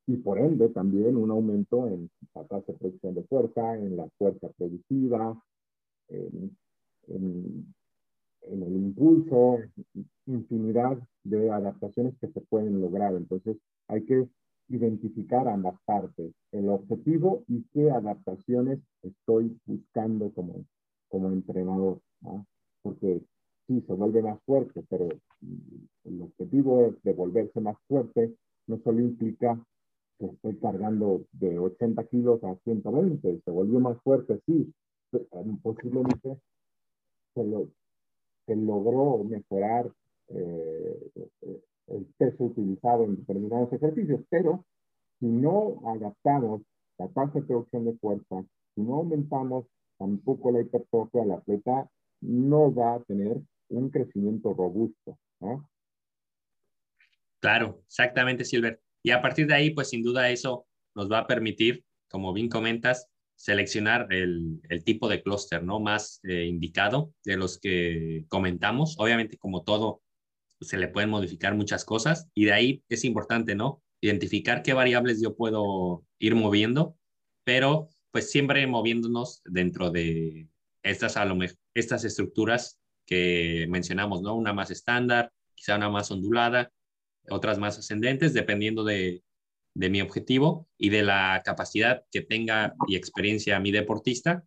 Y 0.06 0.18
por 0.18 0.40
ende 0.40 0.70
también 0.70 1.16
un 1.16 1.32
aumento 1.32 1.88
en 1.88 2.10
tasa 2.34 2.60
de 2.68 2.74
producción 2.74 3.16
de 3.16 3.24
fuerza, 3.24 3.76
en 3.76 3.96
la 3.96 4.10
fuerza 4.18 4.50
productiva, 4.58 5.42
en 6.28 6.58
en 8.44 8.64
el 8.64 8.76
impulso, 8.76 9.60
infinidad 10.26 10.98
de 11.24 11.52
adaptaciones 11.52 12.16
que 12.20 12.28
se 12.28 12.42
pueden 12.42 12.82
lograr. 12.82 13.14
Entonces, 13.14 13.58
hay 13.88 14.06
que 14.06 14.28
identificar 14.70 15.48
ambas 15.48 15.76
partes, 15.86 16.34
el 16.52 16.70
objetivo 16.70 17.44
y 17.48 17.64
qué 17.74 17.92
adaptaciones 17.92 18.80
estoy 19.02 19.58
buscando 19.66 20.32
como, 20.32 20.66
como 21.10 21.30
entrenador. 21.30 22.00
¿no? 22.22 22.46
Porque 22.82 23.22
sí, 23.68 23.82
se 23.86 23.94
vuelve 23.94 24.22
más 24.22 24.40
fuerte, 24.46 24.84
pero 24.90 25.10
el 26.04 26.22
objetivo 26.22 26.96
de 27.04 27.14
volverse 27.14 27.60
más 27.60 27.78
fuerte 27.88 28.36
no 28.68 28.80
solo 28.84 29.02
implica 29.02 29.60
que 30.20 30.26
estoy 30.26 30.58
cargando 30.58 31.24
de 31.32 31.58
80 31.58 32.04
kilos 32.06 32.44
a 32.44 32.56
120, 32.64 33.42
se 33.44 33.52
volvió 33.52 33.80
más 33.80 33.98
fuerte, 34.02 34.40
sí, 34.46 34.72
posiblemente 35.64 36.38
se 37.34 37.44
lo, 37.44 37.70
se 38.46 38.56
logró 38.56 39.24
mejorar 39.24 39.92
eh, 40.28 41.12
el 41.92 42.06
peso 42.18 42.46
utilizado 42.46 43.04
en 43.04 43.18
determinados 43.18 43.72
ejercicios, 43.74 44.22
pero 44.30 44.66
si 45.20 45.28
no 45.28 45.82
adaptamos 45.86 46.62
la 46.98 47.08
tasa 47.10 47.40
de 47.40 47.46
producción 47.46 47.86
de 47.86 47.98
fuerza, 47.98 48.44
si 48.76 48.82
no 48.82 48.96
aumentamos 48.96 49.66
tampoco 49.98 50.52
la 50.52 50.62
hipertrofia, 50.62 51.26
la 51.26 51.36
atleta 51.36 51.90
no 52.22 52.74
va 52.74 52.96
a 52.96 53.04
tener 53.04 53.42
un 53.70 53.90
crecimiento 53.90 54.54
robusto. 54.54 55.18
¿no? 55.40 55.70
Claro, 57.40 57.82
exactamente, 57.86 58.46
Silver. 58.46 58.82
Y 59.04 59.12
a 59.12 59.22
partir 59.22 59.48
de 59.48 59.54
ahí, 59.54 59.72
pues 59.72 59.90
sin 59.90 60.04
duda 60.04 60.30
eso 60.30 60.66
nos 60.96 61.12
va 61.12 61.20
a 61.20 61.28
permitir, 61.28 61.86
como 62.10 62.34
bien 62.34 62.50
comentas, 62.50 63.08
seleccionar 63.36 64.12
el, 64.12 64.60
el 64.70 64.84
tipo 64.84 65.08
de 65.08 65.22
clúster 65.22 65.64
¿no? 65.64 65.80
más 65.80 66.20
eh, 66.24 66.46
indicado 66.46 67.14
de 67.24 67.38
los 67.38 67.58
que 67.58 68.26
comentamos. 68.28 68.98
Obviamente, 69.00 69.38
como 69.38 69.64
todo, 69.64 70.02
se 70.62 70.78
le 70.78 70.88
pueden 70.88 71.10
modificar 71.10 71.56
muchas 71.56 71.86
cosas 71.86 72.28
y 72.34 72.46
de 72.46 72.54
ahí 72.54 72.84
es 72.90 73.06
importante, 73.06 73.56
¿no? 73.56 73.82
Identificar 74.02 74.64
qué 74.64 74.74
variables 74.74 75.22
yo 75.22 75.36
puedo 75.36 76.06
ir 76.20 76.36
moviendo, 76.36 76.98
pero 77.44 77.90
pues 78.12 78.32
siempre 78.32 78.66
moviéndonos 78.68 79.42
dentro 79.46 79.92
de 79.92 80.50
estas, 80.84 81.18
a 81.18 81.26
lo 81.26 81.38
estas 81.74 82.04
estructuras 82.04 82.80
que 83.06 83.68
mencionamos, 83.70 84.22
¿no? 84.22 84.36
Una 84.36 84.54
más 84.54 84.72
estándar, 84.72 85.32
quizá 85.56 85.76
una 85.76 85.90
más 85.90 86.12
ondulada, 86.12 86.72
otras 87.30 87.58
más 87.60 87.78
ascendentes, 87.78 88.34
dependiendo 88.34 88.84
de, 88.84 89.24
de 89.74 89.90
mi 89.90 90.02
objetivo 90.02 90.68
y 90.78 90.90
de 90.90 91.04
la 91.04 91.42
capacidad 91.46 92.04
que 92.12 92.22
tenga 92.22 92.76
y 92.88 92.96
experiencia 92.96 93.60
mi 93.60 93.72
deportista. 93.72 94.44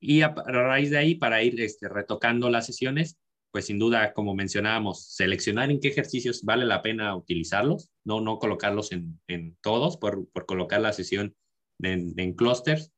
Y 0.00 0.22
a, 0.22 0.28
raíz 0.28 0.90
de 0.90 0.98
ahí, 0.98 1.14
para 1.14 1.42
ir 1.42 1.60
este, 1.60 1.88
retocando 1.88 2.50
las 2.50 2.66
sesiones, 2.66 3.18
pues 3.50 3.66
sin 3.66 3.78
duda, 3.78 4.12
como 4.12 4.34
mencionábamos, 4.34 5.14
seleccionar 5.14 5.70
en 5.70 5.80
qué 5.80 5.88
ejercicios 5.88 6.42
vale 6.42 6.66
la 6.66 6.82
pena 6.82 7.16
utilizarlos, 7.16 7.90
no, 8.04 8.20
no 8.20 8.38
colocarlos 8.38 8.92
en, 8.92 9.20
en 9.26 9.56
todos, 9.62 9.96
por, 9.96 10.28
por, 10.30 10.46
colocar 10.46 10.80
la 10.80 10.92
sesión 10.92 11.34
en, 11.80 12.14
en 12.18 12.34
clusters. 12.34 12.92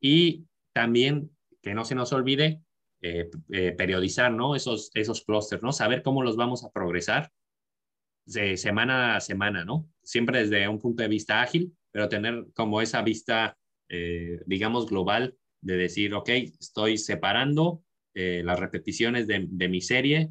Y 0.00 0.46
también, 0.72 1.30
que 1.62 1.74
no 1.74 1.84
se 1.84 1.94
nos 1.94 2.12
olvide, 2.12 2.62
eh, 3.00 3.30
eh, 3.50 3.72
periodizar, 3.72 4.32
¿no? 4.32 4.56
Esos, 4.56 4.90
esos 4.94 5.24
clusters, 5.24 5.62
¿no? 5.62 5.72
Saber 5.72 6.02
cómo 6.02 6.22
los 6.22 6.36
vamos 6.36 6.64
a 6.64 6.70
progresar 6.70 7.30
de 8.26 8.56
semana 8.56 9.16
a 9.16 9.20
semana, 9.20 9.64
¿no? 9.64 9.88
Siempre 10.02 10.40
desde 10.40 10.68
un 10.68 10.80
punto 10.80 11.02
de 11.04 11.08
vista 11.08 11.40
ágil, 11.40 11.72
pero 11.92 12.08
tener 12.08 12.46
como 12.54 12.82
esa 12.82 13.02
vista, 13.02 13.56
eh, 13.88 14.40
digamos, 14.46 14.86
global 14.86 15.36
de 15.60 15.76
decir, 15.76 16.12
ok, 16.12 16.28
estoy 16.28 16.98
separando 16.98 17.84
eh, 18.18 18.42
las 18.44 18.58
repeticiones 18.58 19.26
de, 19.26 19.68
mi 19.68 19.80
serie, 19.80 20.30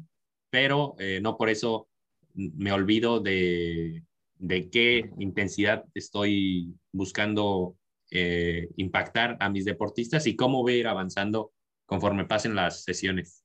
pero 0.50 0.94
eh, 0.98 1.20
no 1.22 1.36
por 1.36 1.48
eso 1.48 1.88
me 2.34 2.72
olvido 2.72 3.20
de, 3.20 4.02
de 4.36 4.70
qué 4.70 5.10
intensidad 5.18 5.84
estoy 5.94 6.74
buscando 6.92 7.76
impactar 8.10 9.36
a 9.38 9.50
mis 9.50 9.66
deportistas 9.66 10.26
y 10.26 10.34
cómo 10.34 10.62
voy 10.62 10.72
a 10.72 10.76
ir 10.78 10.88
avanzando 10.88 11.52
conforme 11.84 12.24
pasen 12.24 12.54
las 12.54 12.82
sesiones. 12.82 13.44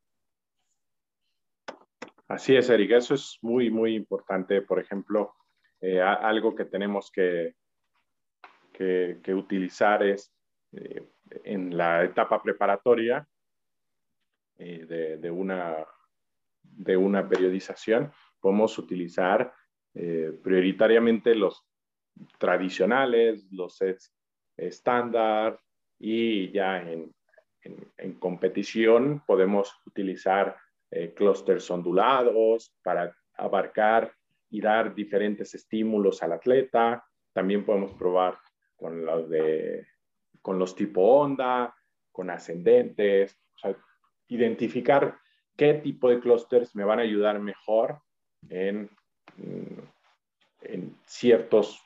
Así 2.27 2.55
es, 2.55 2.69
Eric. 2.69 2.91
Eso 2.91 3.13
es 3.13 3.37
muy, 3.41 3.69
muy 3.69 3.93
importante. 3.95 4.61
Por 4.61 4.79
ejemplo, 4.79 5.35
eh, 5.81 6.01
algo 6.01 6.55
que 6.55 6.65
tenemos 6.65 7.11
que, 7.11 7.55
que, 8.73 9.33
utilizar 9.33 10.01
es 10.01 10.33
eh, 10.71 11.07
en 11.43 11.75
la 11.77 12.03
etapa 12.03 12.41
preparatoria 12.41 13.27
eh, 14.57 15.17
de, 15.19 15.31
una, 15.31 15.85
de 16.61 16.97
una 16.97 17.27
periodización, 17.27 18.11
podemos 18.39 18.77
utilizar 18.77 19.53
prioritariamente 19.93 21.35
los 21.35 21.63
tradicionales, 22.39 23.45
los 23.51 23.77
sets 23.77 24.11
estándar 24.57 25.59
y 25.99 26.51
ya 26.51 26.81
en, 26.81 27.13
en 27.63 28.13
competición 28.15 29.23
podemos 29.27 29.79
utilizar 29.85 30.57
eh, 30.95 31.11
clústeres 31.15 31.71
ondulados 31.71 32.75
para 32.83 33.15
abarcar 33.33 34.13
y 34.51 34.61
dar 34.61 34.93
diferentes 34.93 35.55
estímulos 35.55 36.21
al 36.21 36.33
atleta. 36.33 37.03
También 37.33 37.65
podemos 37.65 37.93
probar 37.93 38.37
con 38.75 39.03
los, 39.03 39.27
de, 39.27 39.87
con 40.43 40.59
los 40.59 40.75
tipo 40.75 41.01
onda, 41.01 41.75
con 42.11 42.29
ascendentes, 42.29 43.35
o 43.55 43.57
sea, 43.57 43.77
identificar 44.27 45.17
qué 45.55 45.75
tipo 45.75 46.09
de 46.09 46.19
clústeres 46.19 46.75
me 46.75 46.83
van 46.83 46.99
a 46.99 47.03
ayudar 47.03 47.39
mejor 47.39 47.99
en, 48.49 48.89
en, 50.61 50.97
ciertos, 51.05 51.81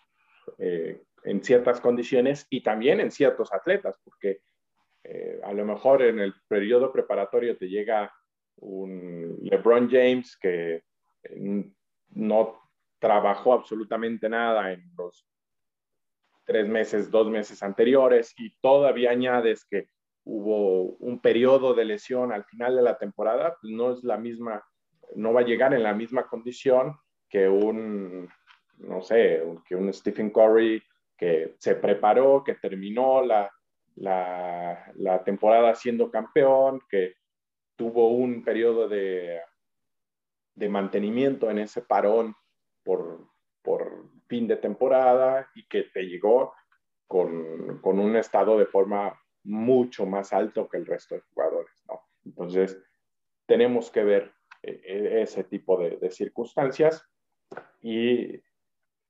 eh, 0.58 1.04
en 1.24 1.44
ciertas 1.44 1.82
condiciones 1.82 2.48
y 2.50 2.62
también 2.62 3.00
en 3.00 3.12
ciertos 3.12 3.54
atletas, 3.54 4.00
porque 4.04 4.42
eh, 5.04 5.40
a 5.44 5.54
lo 5.54 5.66
mejor 5.66 6.02
en 6.02 6.20
el 6.20 6.34
periodo 6.48 6.92
preparatorio 6.92 7.58
te 7.58 7.68
llega 7.68 8.14
un 8.58 9.38
LeBron 9.42 9.90
James 9.90 10.38
que 10.38 10.84
eh, 11.24 11.72
no 12.10 12.60
trabajó 13.00 13.54
absolutamente 13.54 14.28
nada 14.28 14.72
en 14.72 14.84
los 14.98 15.26
tres 16.46 16.68
meses, 16.68 17.12
dos 17.12 17.30
meses 17.30 17.62
anteriores 17.62 18.34
y 18.38 18.56
todavía 18.62 19.12
añades 19.12 19.66
que 19.66 19.90
hubo 20.28 20.98
un 21.00 21.20
periodo 21.20 21.74
de 21.74 21.86
lesión 21.86 22.34
al 22.34 22.44
final 22.46 22.76
de 22.76 22.82
la 22.82 22.98
temporada, 22.98 23.58
pues 23.62 23.72
no 23.72 23.94
es 23.94 24.04
la 24.04 24.18
misma, 24.18 24.64
no 25.16 25.32
va 25.32 25.42
a 25.42 25.46
llegar 25.46 25.74
en 25.74 25.84
la 25.84 25.94
misma 25.94 26.28
condición 26.28 26.98
que 27.30 27.48
un, 27.48 28.30
no 28.80 29.02
sé, 29.02 29.42
que 29.66 29.76
un 29.76 29.92
Stephen 29.94 30.30
Curry 30.32 30.84
que 31.18 31.56
se 31.58 31.76
preparó, 31.76 32.44
que 32.44 32.56
terminó 32.56 33.24
la, 33.24 33.50
la, 33.96 34.92
la 34.96 35.24
temporada 35.24 35.74
siendo 35.76 36.12
campeón, 36.12 36.82
que 36.90 37.16
tuvo 37.76 38.10
un 38.10 38.44
periodo 38.44 38.90
de, 38.90 39.40
de 40.56 40.70
mantenimiento 40.70 41.50
en 41.50 41.60
ese 41.60 41.82
parón 41.82 42.36
por, 42.84 43.28
por, 43.62 44.10
fin 44.28 44.46
de 44.46 44.58
temporada 44.58 45.50
y 45.56 45.66
que 45.70 45.84
te 45.84 46.04
llegó 46.04 46.54
con, 47.08 47.80
con, 47.80 47.98
un 47.98 48.18
estado 48.18 48.58
de 48.58 48.66
forma 48.66 49.18
mucho 49.48 50.06
más 50.06 50.34
alto 50.34 50.68
que 50.68 50.78
el 50.78 50.86
resto 50.86 51.16
de 51.16 51.22
jugadores. 51.34 51.84
¿no? 51.88 52.02
Entonces, 52.26 52.78
tenemos 53.46 53.90
que 53.92 54.04
ver 54.04 54.34
eh, 54.64 54.82
eh, 54.84 55.22
ese 55.22 55.44
tipo 55.44 55.78
de, 55.78 55.98
de 55.98 56.12
circunstancias 56.12 57.04
y 57.82 58.42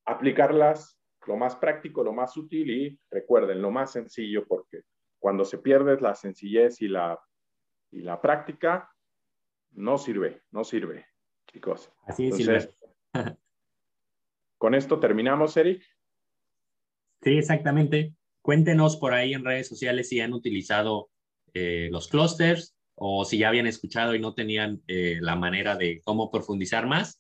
aplicarlas 0.06 1.00
lo 1.26 1.36
más 1.36 1.56
práctico, 1.56 2.04
lo 2.04 2.14
más 2.14 2.38
útil 2.38 2.70
y 2.70 3.00
recuerden, 3.10 3.62
lo 3.62 3.72
más 3.72 3.92
sencillo, 3.92 4.46
porque 4.48 4.84
cuando 5.20 5.44
se 5.44 5.58
pierde 5.58 6.00
la 6.00 6.16
sencillez 6.16 6.82
y 6.82 6.88
la 6.88 7.20
y 7.92 8.02
la 8.02 8.22
práctica 8.22 8.92
no 9.72 9.98
sirve, 9.98 10.44
no 10.52 10.64
sirve, 10.64 11.06
chicos. 11.48 11.92
Así 12.06 12.28
es, 12.28 12.70
Con 14.58 14.74
esto 14.74 15.00
terminamos, 15.00 15.56
Eric. 15.58 15.84
Sí, 17.22 17.38
exactamente. 17.38 18.16
Cuéntenos 18.48 18.96
por 18.96 19.14
ahí 19.14 19.34
en 19.34 19.44
redes 19.44 19.68
sociales 19.68 20.08
si 20.08 20.22
han 20.22 20.32
utilizado 20.32 21.10
eh, 21.54 21.90
los 21.92 22.08
clusters 22.08 22.78
o 22.96 23.26
si 23.26 23.40
ya 23.40 23.50
habían 23.50 23.68
escuchado 23.68 24.16
y 24.16 24.20
no 24.20 24.36
tenían 24.36 24.82
eh, 24.88 25.18
la 25.20 25.36
manera 25.36 25.76
de 25.76 26.00
cómo 26.06 26.32
profundizar 26.32 26.88
más. 26.88 27.20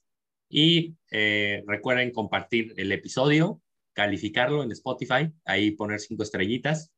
Y 0.49 0.95
eh, 1.11 1.65
recuerden 1.67 2.11
compartir 2.11 2.73
el 2.77 2.93
episodio, 2.93 3.61
calificarlo 3.91 4.63
en 4.63 4.71
Spotify, 4.71 5.29
ahí 5.43 5.71
poner 5.71 5.99
cinco 5.99 6.23
estrellitas 6.23 6.93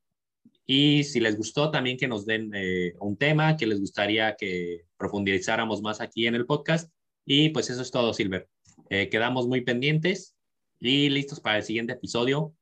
y 0.64 1.06
si 1.06 1.20
les 1.20 1.36
gustó, 1.36 1.72
también 1.72 1.98
que 1.98 2.08
nos 2.08 2.28
den 2.28 2.52
un 3.00 3.18
tema 3.18 3.58
que 3.58 3.66
les 3.66 3.80
gustaría 3.80 4.36
que 4.36 4.84
profundizáramos 4.98 5.82
más 5.82 6.02
aquí 6.02 6.28
en 6.28 6.36
el 6.36 6.46
podcast. 6.46 6.94
Y 7.26 7.50
pues 7.50 7.72
eso 7.72 7.82
es 7.82 7.90
todo, 7.90 8.14
Silver. 8.14 8.48
Quedamos 8.90 9.48
muy 9.48 9.62
pendientes 9.62 10.36
y 10.80 11.10
listos 11.10 11.40
para 11.40 11.58
el 11.58 11.64
siguiente 11.64 11.94
episodio. 11.94 12.54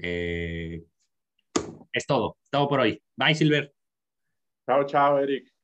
Eh, 0.00 0.84
es 1.92 2.06
todo, 2.06 2.36
todo 2.50 2.68
por 2.68 2.80
hoy. 2.80 3.02
Bye, 3.16 3.34
Silver. 3.34 3.72
Chao, 4.66 4.84
chao, 4.84 5.18
Eric. 5.18 5.57